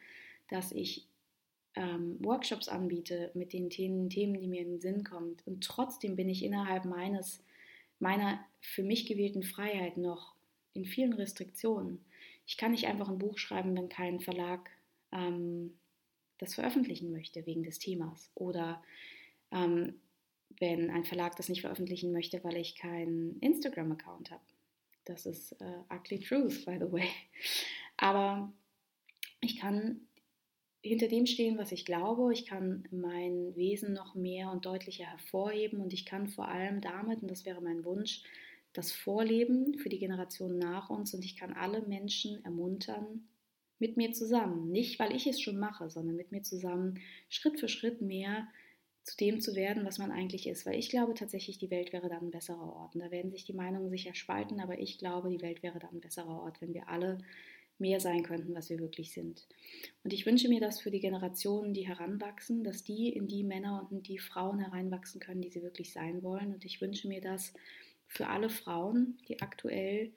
dass 0.48 0.72
ich 0.72 1.06
ähm, 1.74 2.16
Workshops 2.20 2.68
anbiete 2.68 3.30
mit 3.34 3.52
den 3.52 3.70
Themen, 3.70 4.08
Themen, 4.08 4.38
die 4.38 4.46
mir 4.46 4.62
in 4.62 4.70
den 4.70 4.80
Sinn 4.80 5.04
kommen. 5.04 5.36
Und 5.44 5.64
trotzdem 5.64 6.16
bin 6.16 6.28
ich 6.28 6.44
innerhalb 6.44 6.84
meines, 6.84 7.42
meiner 7.98 8.44
für 8.60 8.82
mich 8.82 9.06
gewählten 9.06 9.42
Freiheit 9.42 9.96
noch 9.96 10.34
in 10.74 10.84
vielen 10.84 11.12
Restriktionen. 11.12 12.04
Ich 12.46 12.56
kann 12.56 12.72
nicht 12.72 12.86
einfach 12.86 13.08
ein 13.08 13.18
Buch 13.18 13.38
schreiben, 13.38 13.76
wenn 13.76 13.88
kein 13.88 14.20
Verlag 14.20 14.70
ähm, 15.12 15.74
das 16.38 16.54
veröffentlichen 16.54 17.12
möchte 17.12 17.46
wegen 17.46 17.62
des 17.62 17.78
Themas. 17.78 18.30
Oder 18.34 18.82
ähm, 19.50 19.94
wenn 20.58 20.90
ein 20.90 21.04
Verlag 21.04 21.36
das 21.36 21.48
nicht 21.48 21.60
veröffentlichen 21.60 22.12
möchte, 22.12 22.42
weil 22.44 22.56
ich 22.56 22.76
keinen 22.76 23.38
Instagram-Account 23.40 24.30
habe. 24.30 24.42
Das 25.04 25.26
ist 25.26 25.52
äh, 25.60 25.94
ugly 25.94 26.20
truth, 26.20 26.64
by 26.64 26.78
the 26.78 26.90
way. 26.92 27.08
Aber 27.96 28.52
ich 29.40 29.58
kann 29.58 30.00
hinter 30.82 31.08
dem 31.08 31.26
stehen, 31.26 31.58
was 31.58 31.72
ich 31.72 31.84
glaube. 31.84 32.32
Ich 32.32 32.46
kann 32.46 32.86
mein 32.90 33.54
Wesen 33.54 33.92
noch 33.92 34.14
mehr 34.14 34.50
und 34.50 34.66
deutlicher 34.66 35.06
hervorheben 35.06 35.80
und 35.80 35.92
ich 35.92 36.04
kann 36.04 36.28
vor 36.28 36.48
allem 36.48 36.80
damit, 36.80 37.22
und 37.22 37.30
das 37.30 37.44
wäre 37.44 37.60
mein 37.60 37.84
Wunsch, 37.84 38.22
das 38.72 38.92
Vorleben 38.92 39.78
für 39.78 39.88
die 39.88 39.98
Generation 39.98 40.58
nach 40.58 40.90
uns 40.90 41.14
und 41.14 41.24
ich 41.24 41.36
kann 41.36 41.52
alle 41.52 41.82
Menschen 41.82 42.44
ermuntern, 42.44 43.28
mit 43.78 43.96
mir 43.96 44.12
zusammen, 44.12 44.70
nicht 44.70 44.98
weil 45.00 45.14
ich 45.14 45.26
es 45.26 45.40
schon 45.40 45.58
mache, 45.58 45.90
sondern 45.90 46.14
mit 46.14 46.30
mir 46.30 46.42
zusammen 46.42 47.00
Schritt 47.28 47.58
für 47.58 47.68
Schritt 47.68 48.00
mehr 48.00 48.46
zu 49.04 49.16
dem 49.16 49.40
zu 49.40 49.54
werden, 49.54 49.84
was 49.84 49.98
man 49.98 50.12
eigentlich 50.12 50.46
ist. 50.46 50.64
Weil 50.64 50.78
ich 50.78 50.88
glaube 50.88 51.14
tatsächlich, 51.14 51.58
die 51.58 51.70
Welt 51.70 51.92
wäre 51.92 52.08
dann 52.08 52.26
ein 52.26 52.30
besserer 52.30 52.74
Ort. 52.74 52.94
Und 52.94 53.00
da 53.00 53.10
werden 53.10 53.30
sich 53.30 53.44
die 53.44 53.52
Meinungen 53.52 53.90
sicher 53.90 54.14
spalten, 54.14 54.60
aber 54.60 54.78
ich 54.78 54.98
glaube, 54.98 55.30
die 55.30 55.42
Welt 55.42 55.62
wäre 55.62 55.78
dann 55.78 55.94
ein 55.96 56.00
besserer 56.00 56.42
Ort, 56.42 56.60
wenn 56.60 56.74
wir 56.74 56.88
alle 56.88 57.18
mehr 57.78 58.00
sein 58.00 58.22
könnten, 58.22 58.54
was 58.54 58.70
wir 58.70 58.78
wirklich 58.78 59.12
sind. 59.12 59.46
Und 60.04 60.12
ich 60.12 60.24
wünsche 60.24 60.48
mir 60.48 60.60
das 60.60 60.80
für 60.80 60.90
die 60.90 61.00
Generationen, 61.00 61.74
die 61.74 61.86
heranwachsen, 61.86 62.62
dass 62.62 62.84
die 62.84 63.08
in 63.08 63.26
die 63.26 63.42
Männer 63.42 63.80
und 63.82 63.96
in 63.96 64.02
die 64.02 64.18
Frauen 64.18 64.60
hereinwachsen 64.60 65.20
können, 65.20 65.42
die 65.42 65.50
sie 65.50 65.62
wirklich 65.62 65.92
sein 65.92 66.22
wollen. 66.22 66.54
Und 66.54 66.64
ich 66.64 66.80
wünsche 66.80 67.08
mir 67.08 67.20
das 67.20 67.52
für 68.06 68.28
alle 68.28 68.50
Frauen, 68.50 69.18
die 69.28 69.40
aktuell 69.40 70.12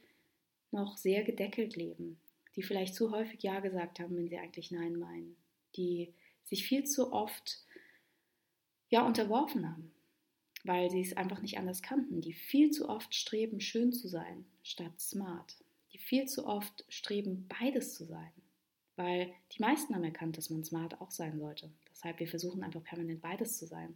noch 0.71 0.97
sehr 0.97 1.23
gedeckelt 1.23 1.75
leben, 1.75 2.19
die 2.55 2.61
vielleicht 2.61 2.93
zu 2.93 3.11
häufig 3.11 3.41
Ja 3.41 3.59
gesagt 3.61 3.99
haben, 3.99 4.15
wenn 4.15 4.29
sie 4.29 4.37
eigentlich 4.37 4.69
Nein 4.71 4.97
meinen, 4.97 5.35
die 5.75 6.13
sich 6.43 6.67
viel 6.67 6.83
zu 6.83 7.11
oft 7.11 7.64
ja 8.89 9.05
unterworfen 9.05 9.69
haben, 9.69 9.91
weil 10.63 10.89
sie 10.89 11.01
es 11.01 11.15
einfach 11.15 11.41
nicht 11.41 11.57
anders 11.57 11.81
kannten, 11.81 12.21
die 12.21 12.33
viel 12.33 12.71
zu 12.71 12.89
oft 12.89 13.13
streben, 13.13 13.59
schön 13.61 13.91
zu 13.93 14.07
sein 14.07 14.45
statt 14.63 14.99
smart, 14.99 15.55
die 15.93 15.97
viel 15.97 16.25
zu 16.25 16.45
oft 16.45 16.85
streben, 16.89 17.47
beides 17.59 17.95
zu 17.95 18.05
sein, 18.05 18.31
weil 18.95 19.31
die 19.51 19.61
meisten 19.61 19.93
haben 19.93 20.03
erkannt, 20.03 20.37
dass 20.37 20.49
man 20.49 20.63
smart 20.63 20.99
auch 21.01 21.11
sein 21.11 21.39
sollte. 21.39 21.69
Deshalb 21.91 22.19
wir 22.19 22.27
versuchen 22.27 22.63
einfach 22.63 22.83
permanent 22.83 23.21
beides 23.21 23.57
zu 23.57 23.65
sein. 23.65 23.95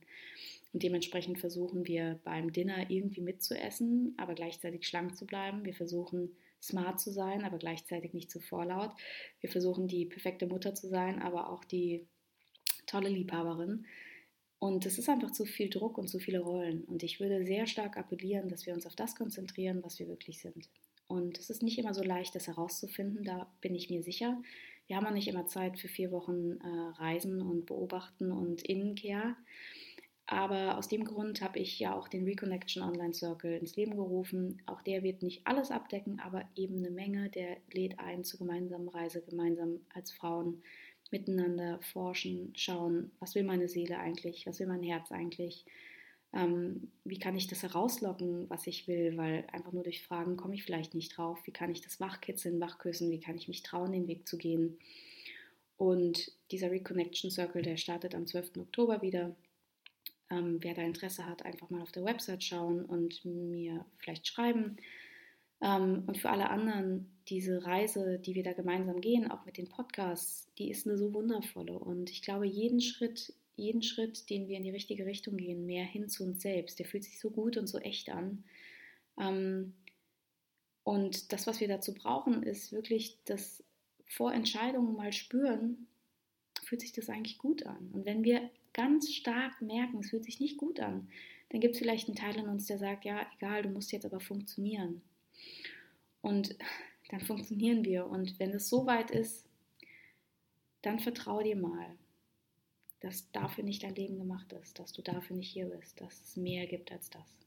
Und 0.72 0.84
dementsprechend 0.84 1.40
versuchen 1.40 1.88
wir 1.88 2.20
beim 2.24 2.54
Dinner 2.54 2.90
irgendwie 2.90 3.22
mitzuessen, 3.22 4.14
aber 4.18 4.36
gleichzeitig 4.36 4.88
schlank 4.88 5.18
zu 5.18 5.26
bleiben. 5.26 5.66
Wir 5.66 5.74
versuchen 5.74 6.36
smart 6.62 7.00
zu 7.00 7.12
sein, 7.12 7.44
aber 7.44 7.58
gleichzeitig 7.58 8.14
nicht 8.14 8.30
zu 8.30 8.40
vorlaut. 8.40 8.92
Wir 9.42 9.50
versuchen 9.50 9.88
die 9.88 10.06
perfekte 10.06 10.48
Mutter 10.48 10.76
zu 10.76 10.88
sein, 10.88 11.22
aber 11.22 11.50
auch 11.50 11.64
die 11.64 12.06
tolle 12.86 13.10
Liebhaberin. 13.10 13.86
Und 14.60 14.86
es 14.86 15.00
ist 15.00 15.08
einfach 15.08 15.32
zu 15.32 15.46
viel 15.46 15.70
Druck 15.70 15.98
und 15.98 16.10
zu 16.10 16.20
viele 16.20 16.40
Rollen. 16.40 16.84
Und 16.84 17.02
ich 17.02 17.20
würde 17.20 17.46
sehr 17.46 17.66
stark 17.66 17.98
appellieren, 17.98 18.50
dass 18.50 18.66
wir 18.66 18.74
uns 18.74 18.86
auf 18.86 18.96
das 18.96 19.16
konzentrieren, 19.16 19.82
was 19.84 20.00
wir 20.00 20.08
wirklich 20.08 20.40
sind. 20.40 20.70
Und 21.08 21.40
es 21.40 21.50
ist 21.50 21.64
nicht 21.64 21.80
immer 21.80 21.94
so 21.94 22.04
leicht, 22.04 22.36
das 22.36 22.48
herauszufinden, 22.48 23.24
da 23.24 23.52
bin 23.62 23.74
ich 23.74 23.90
mir 23.90 24.04
sicher. 24.04 24.40
Wir 24.88 24.98
haben 24.98 25.08
auch 25.08 25.14
nicht 25.14 25.28
immer 25.28 25.48
Zeit 25.48 25.80
für 25.80 25.88
vier 25.88 26.12
Wochen 26.12 26.58
äh, 26.58 27.02
Reisen 27.02 27.42
und 27.42 27.66
Beobachten 27.66 28.32
und 28.32 28.62
Innenkehr. 28.64 29.36
Aber 30.26 30.78
aus 30.78 30.88
dem 30.88 31.06
Grund 31.06 31.42
habe 31.42 31.58
ich 31.58 31.80
ja 31.80 31.96
auch 31.96 32.08
den 32.08 32.24
Reconnection 32.24 32.84
Online 32.84 33.16
Circle 33.16 33.58
ins 33.58 33.76
Leben 33.76 33.96
gerufen. 33.96 34.62
Auch 34.68 34.84
der 34.84 35.02
wird 35.02 35.24
nicht 35.24 35.48
alles 35.48 35.72
abdecken, 35.72 36.20
aber 36.20 36.48
eben 36.56 36.78
eine 36.78 36.92
Menge. 36.92 37.30
Der 37.30 37.58
lädt 37.72 38.00
ein 38.00 38.24
zur 38.24 38.40
gemeinsamen 38.40 38.90
Reise, 38.90 39.24
gemeinsam 39.24 39.80
als 39.94 40.12
Frauen 40.12 40.62
miteinander 41.12 41.80
forschen, 41.82 42.54
schauen, 42.56 43.12
was 43.20 43.36
will 43.36 43.44
meine 43.44 43.68
Seele 43.68 44.00
eigentlich, 44.00 44.46
was 44.46 44.60
will 44.60 44.68
mein 44.68 44.84
Herz 44.84 45.12
eigentlich, 45.12 45.66
ähm, 46.32 46.92
wie 47.04 47.18
kann 47.18 47.36
ich 47.36 47.48
das 47.48 47.64
herauslocken, 47.64 48.50
was 48.50 48.68
ich 48.68 48.88
will, 48.88 49.18
weil 49.18 49.48
einfach 49.52 49.72
nur 49.72 49.84
durch 49.84 50.04
Fragen 50.04 50.38
komme 50.38 50.54
ich 50.54 50.64
vielleicht 50.64 50.94
nicht 50.94 51.18
drauf. 51.18 51.40
Wie 51.46 51.52
kann 51.52 51.72
ich 51.72 51.82
das 51.82 52.00
wachkitzeln, 52.00 52.60
wachküssen, 52.60 53.10
wie 53.10 53.20
kann 53.20 53.36
ich 53.36 53.48
mich 53.48 53.64
trauen, 53.64 53.92
den 53.92 54.08
Weg 54.08 54.28
zu 54.28 54.38
gehen. 54.38 54.78
Und 55.78 56.32
dieser 56.52 56.70
Reconnection 56.70 57.32
Circle, 57.32 57.62
der 57.62 57.78
startet 57.78 58.14
am 58.14 58.28
12. 58.28 58.58
Oktober 58.58 59.02
wieder. 59.02 59.36
Ähm, 60.30 60.58
wer 60.62 60.76
da 60.76 60.84
Interesse 60.84 61.26
hat, 61.26 61.44
einfach 61.44 61.72
mal 61.72 61.82
auf 61.82 61.92
der 61.92 62.06
Website 62.06 62.44
schauen 62.44 62.86
und 62.86 63.26
mir 63.26 63.84
vielleicht 63.98 64.28
schreiben. 64.28 64.78
Ähm, 65.62 66.04
und 66.06 66.18
für 66.20 66.30
alle 66.30 66.50
anderen, 66.50 67.10
diese 67.30 67.66
Reise, 67.66 68.20
die 68.20 68.36
wir 68.36 68.44
da 68.44 68.54
gemeinsam 68.54 69.02
gehen, 69.02 69.30
auch 69.30 69.46
mit 69.46 69.58
den 69.58 69.68
Podcasts, 69.68 70.48
die 70.58 70.70
ist 70.70 70.88
eine 70.88 70.98
so 70.98 71.14
wundervolle. 71.14 71.78
Und 71.78 72.10
ich 72.10 72.22
glaube, 72.22 72.48
jeden 72.48 72.82
Schritt, 72.82 73.34
jeden 73.56 73.82
Schritt, 73.82 74.30
den 74.30 74.48
wir 74.48 74.58
in 74.58 74.64
die 74.64 74.72
richtige 74.72 75.06
Richtung 75.06 75.38
gehen, 75.38 75.66
mehr 75.66 75.86
hin 75.86 76.10
zu 76.10 76.24
uns 76.24 76.42
selbst, 76.42 76.80
der 76.80 76.86
fühlt 76.86 77.04
sich 77.04 77.20
so 77.20 77.30
gut 77.30 77.58
und 77.58 77.68
so 77.68 77.78
echt 77.80 78.10
an. 78.10 78.44
Ähm, 79.20 79.74
und 80.84 81.32
das, 81.32 81.46
was 81.46 81.60
wir 81.60 81.68
dazu 81.68 81.94
brauchen, 81.94 82.42
ist 82.42 82.72
wirklich 82.72 83.18
das 83.26 83.64
vor 84.08 84.34
Entscheidungen 84.34 84.96
mal 84.96 85.14
spüren, 85.14 85.88
fühlt 86.64 86.82
sich 86.82 86.94
das 86.94 87.10
eigentlich 87.10 87.38
gut 87.38 87.66
an. 87.66 87.90
Und 87.94 88.06
wenn 88.06 88.24
wir 88.24 88.50
ganz 88.74 89.12
stark 89.12 89.62
merken, 89.62 90.00
es 90.00 90.10
fühlt 90.10 90.24
sich 90.24 90.40
nicht 90.40 90.58
gut 90.58 90.80
an, 90.80 91.10
dann 91.50 91.62
gibt 91.62 91.76
es 91.76 91.80
vielleicht 91.80 92.08
einen 92.08 92.18
Teil 92.18 92.38
in 92.38 92.48
uns, 92.48 92.68
der 92.68 92.78
sagt, 92.78 93.06
ja, 93.06 93.26
egal, 93.38 93.64
du 93.64 93.70
musst 93.70 93.92
jetzt 93.92 94.06
aber 94.06 94.20
funktionieren. 94.20 95.02
Und 96.22 96.56
dann 97.10 97.22
funktionieren 97.22 97.84
wir. 97.84 98.08
Und 98.08 98.40
wenn 98.40 98.52
es 98.52 98.70
so 98.70 98.86
weit 98.86 99.12
ist, 99.12 99.46
dann 100.82 101.00
vertraue 101.00 101.44
dir 101.44 101.58
mal, 101.58 101.98
dass 103.02 103.32
dafür 103.32 103.64
nicht 103.64 103.84
dein 103.84 103.96
Leben 103.96 104.18
gemacht 104.18 104.54
ist, 104.54 104.80
dass 104.80 104.94
du 104.94 105.02
dafür 105.02 105.36
nicht 105.36 105.52
hier 105.52 105.66
bist, 105.66 106.00
dass 106.02 106.22
es 106.22 106.36
mehr 106.36 106.68
gibt 106.68 106.92
als 106.92 107.10
das. 107.10 107.38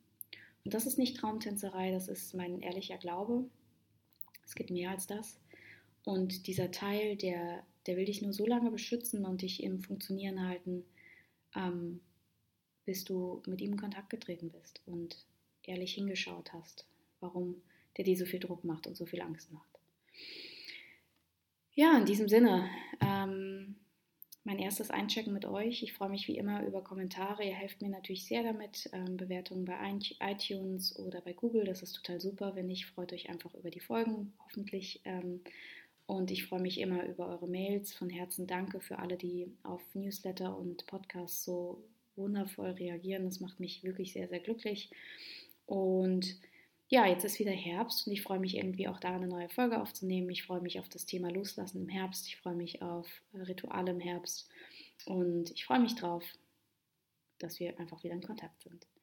Und 0.64 0.74
das 0.74 0.86
ist 0.86 0.98
nicht 0.98 1.16
Traumtänzerei, 1.16 1.90
das 1.90 2.08
ist 2.08 2.34
mein 2.34 2.60
ehrlicher 2.60 2.98
Glaube. 2.98 3.44
Es 4.44 4.54
gibt 4.54 4.70
mehr 4.70 4.90
als 4.90 5.06
das. 5.06 5.40
Und 6.04 6.46
dieser 6.46 6.70
Teil, 6.70 7.16
der, 7.16 7.64
der 7.86 7.96
will 7.96 8.06
dich 8.06 8.22
nur 8.22 8.32
so 8.32 8.46
lange 8.46 8.70
beschützen 8.70 9.24
und 9.24 9.42
dich 9.42 9.62
im 9.62 9.80
Funktionieren 9.80 10.46
halten, 10.46 10.84
ähm, 11.54 12.00
bis 12.84 13.04
du 13.04 13.42
mit 13.46 13.60
ihm 13.60 13.72
in 13.72 13.80
Kontakt 13.80 14.10
getreten 14.10 14.50
bist 14.50 14.82
und 14.86 15.24
ehrlich 15.62 15.94
hingeschaut 15.94 16.52
hast, 16.52 16.86
warum 17.20 17.62
der 17.96 18.04
dir 18.04 18.16
so 18.16 18.24
viel 18.24 18.40
Druck 18.40 18.64
macht 18.64 18.86
und 18.86 18.96
so 18.96 19.06
viel 19.06 19.22
Angst 19.22 19.52
macht. 19.52 19.68
Ja, 21.74 21.96
in 21.96 22.04
diesem 22.04 22.28
Sinne, 22.28 22.68
ähm, 23.00 23.76
mein 24.44 24.58
erstes 24.58 24.90
Einchecken 24.90 25.32
mit 25.32 25.44
euch. 25.44 25.82
Ich 25.82 25.92
freue 25.92 26.08
mich 26.08 26.26
wie 26.26 26.36
immer 26.36 26.66
über 26.66 26.82
Kommentare. 26.82 27.44
Ihr 27.44 27.54
helft 27.54 27.80
mir 27.80 27.88
natürlich 27.88 28.26
sehr 28.26 28.42
damit. 28.42 28.90
Ähm, 28.92 29.16
Bewertungen 29.16 29.64
bei 29.64 29.76
iTunes 30.20 30.98
oder 30.98 31.20
bei 31.20 31.32
Google, 31.32 31.64
das 31.64 31.82
ist 31.82 31.92
total 31.92 32.20
super. 32.20 32.56
Wenn 32.56 32.66
nicht, 32.66 32.86
freut 32.86 33.12
euch 33.12 33.30
einfach 33.30 33.54
über 33.54 33.70
die 33.70 33.80
Folgen, 33.80 34.32
hoffentlich. 34.44 35.00
Ähm, 35.04 35.40
und 36.06 36.30
ich 36.30 36.44
freue 36.46 36.60
mich 36.60 36.80
immer 36.80 37.06
über 37.06 37.28
eure 37.28 37.48
Mails. 37.48 37.94
Von 37.94 38.10
Herzen 38.10 38.46
danke 38.46 38.80
für 38.80 38.98
alle, 38.98 39.16
die 39.16 39.50
auf 39.62 39.82
Newsletter 39.94 40.58
und 40.58 40.86
Podcasts 40.86 41.44
so 41.44 41.84
wundervoll 42.16 42.70
reagieren. 42.70 43.24
Das 43.24 43.40
macht 43.40 43.60
mich 43.60 43.84
wirklich 43.84 44.12
sehr, 44.12 44.28
sehr 44.28 44.40
glücklich. 44.40 44.90
Und 45.66 46.36
ja, 46.92 47.06
jetzt 47.06 47.24
ist 47.24 47.38
wieder 47.38 47.52
Herbst 47.52 48.06
und 48.06 48.12
ich 48.12 48.20
freue 48.20 48.38
mich 48.38 48.54
irgendwie 48.54 48.86
auch 48.86 49.00
da 49.00 49.14
eine 49.14 49.26
neue 49.26 49.48
Folge 49.48 49.80
aufzunehmen. 49.80 50.28
Ich 50.28 50.44
freue 50.44 50.60
mich 50.60 50.78
auf 50.78 50.90
das 50.90 51.06
Thema 51.06 51.30
Loslassen 51.30 51.80
im 51.80 51.88
Herbst. 51.88 52.26
Ich 52.26 52.36
freue 52.36 52.54
mich 52.54 52.82
auf 52.82 53.06
Rituale 53.32 53.92
im 53.92 54.00
Herbst 54.00 54.46
und 55.06 55.50
ich 55.52 55.64
freue 55.64 55.80
mich 55.80 55.94
drauf, 55.94 56.22
dass 57.38 57.58
wir 57.60 57.80
einfach 57.80 58.04
wieder 58.04 58.12
in 58.12 58.22
Kontakt 58.22 58.60
sind. 58.60 58.86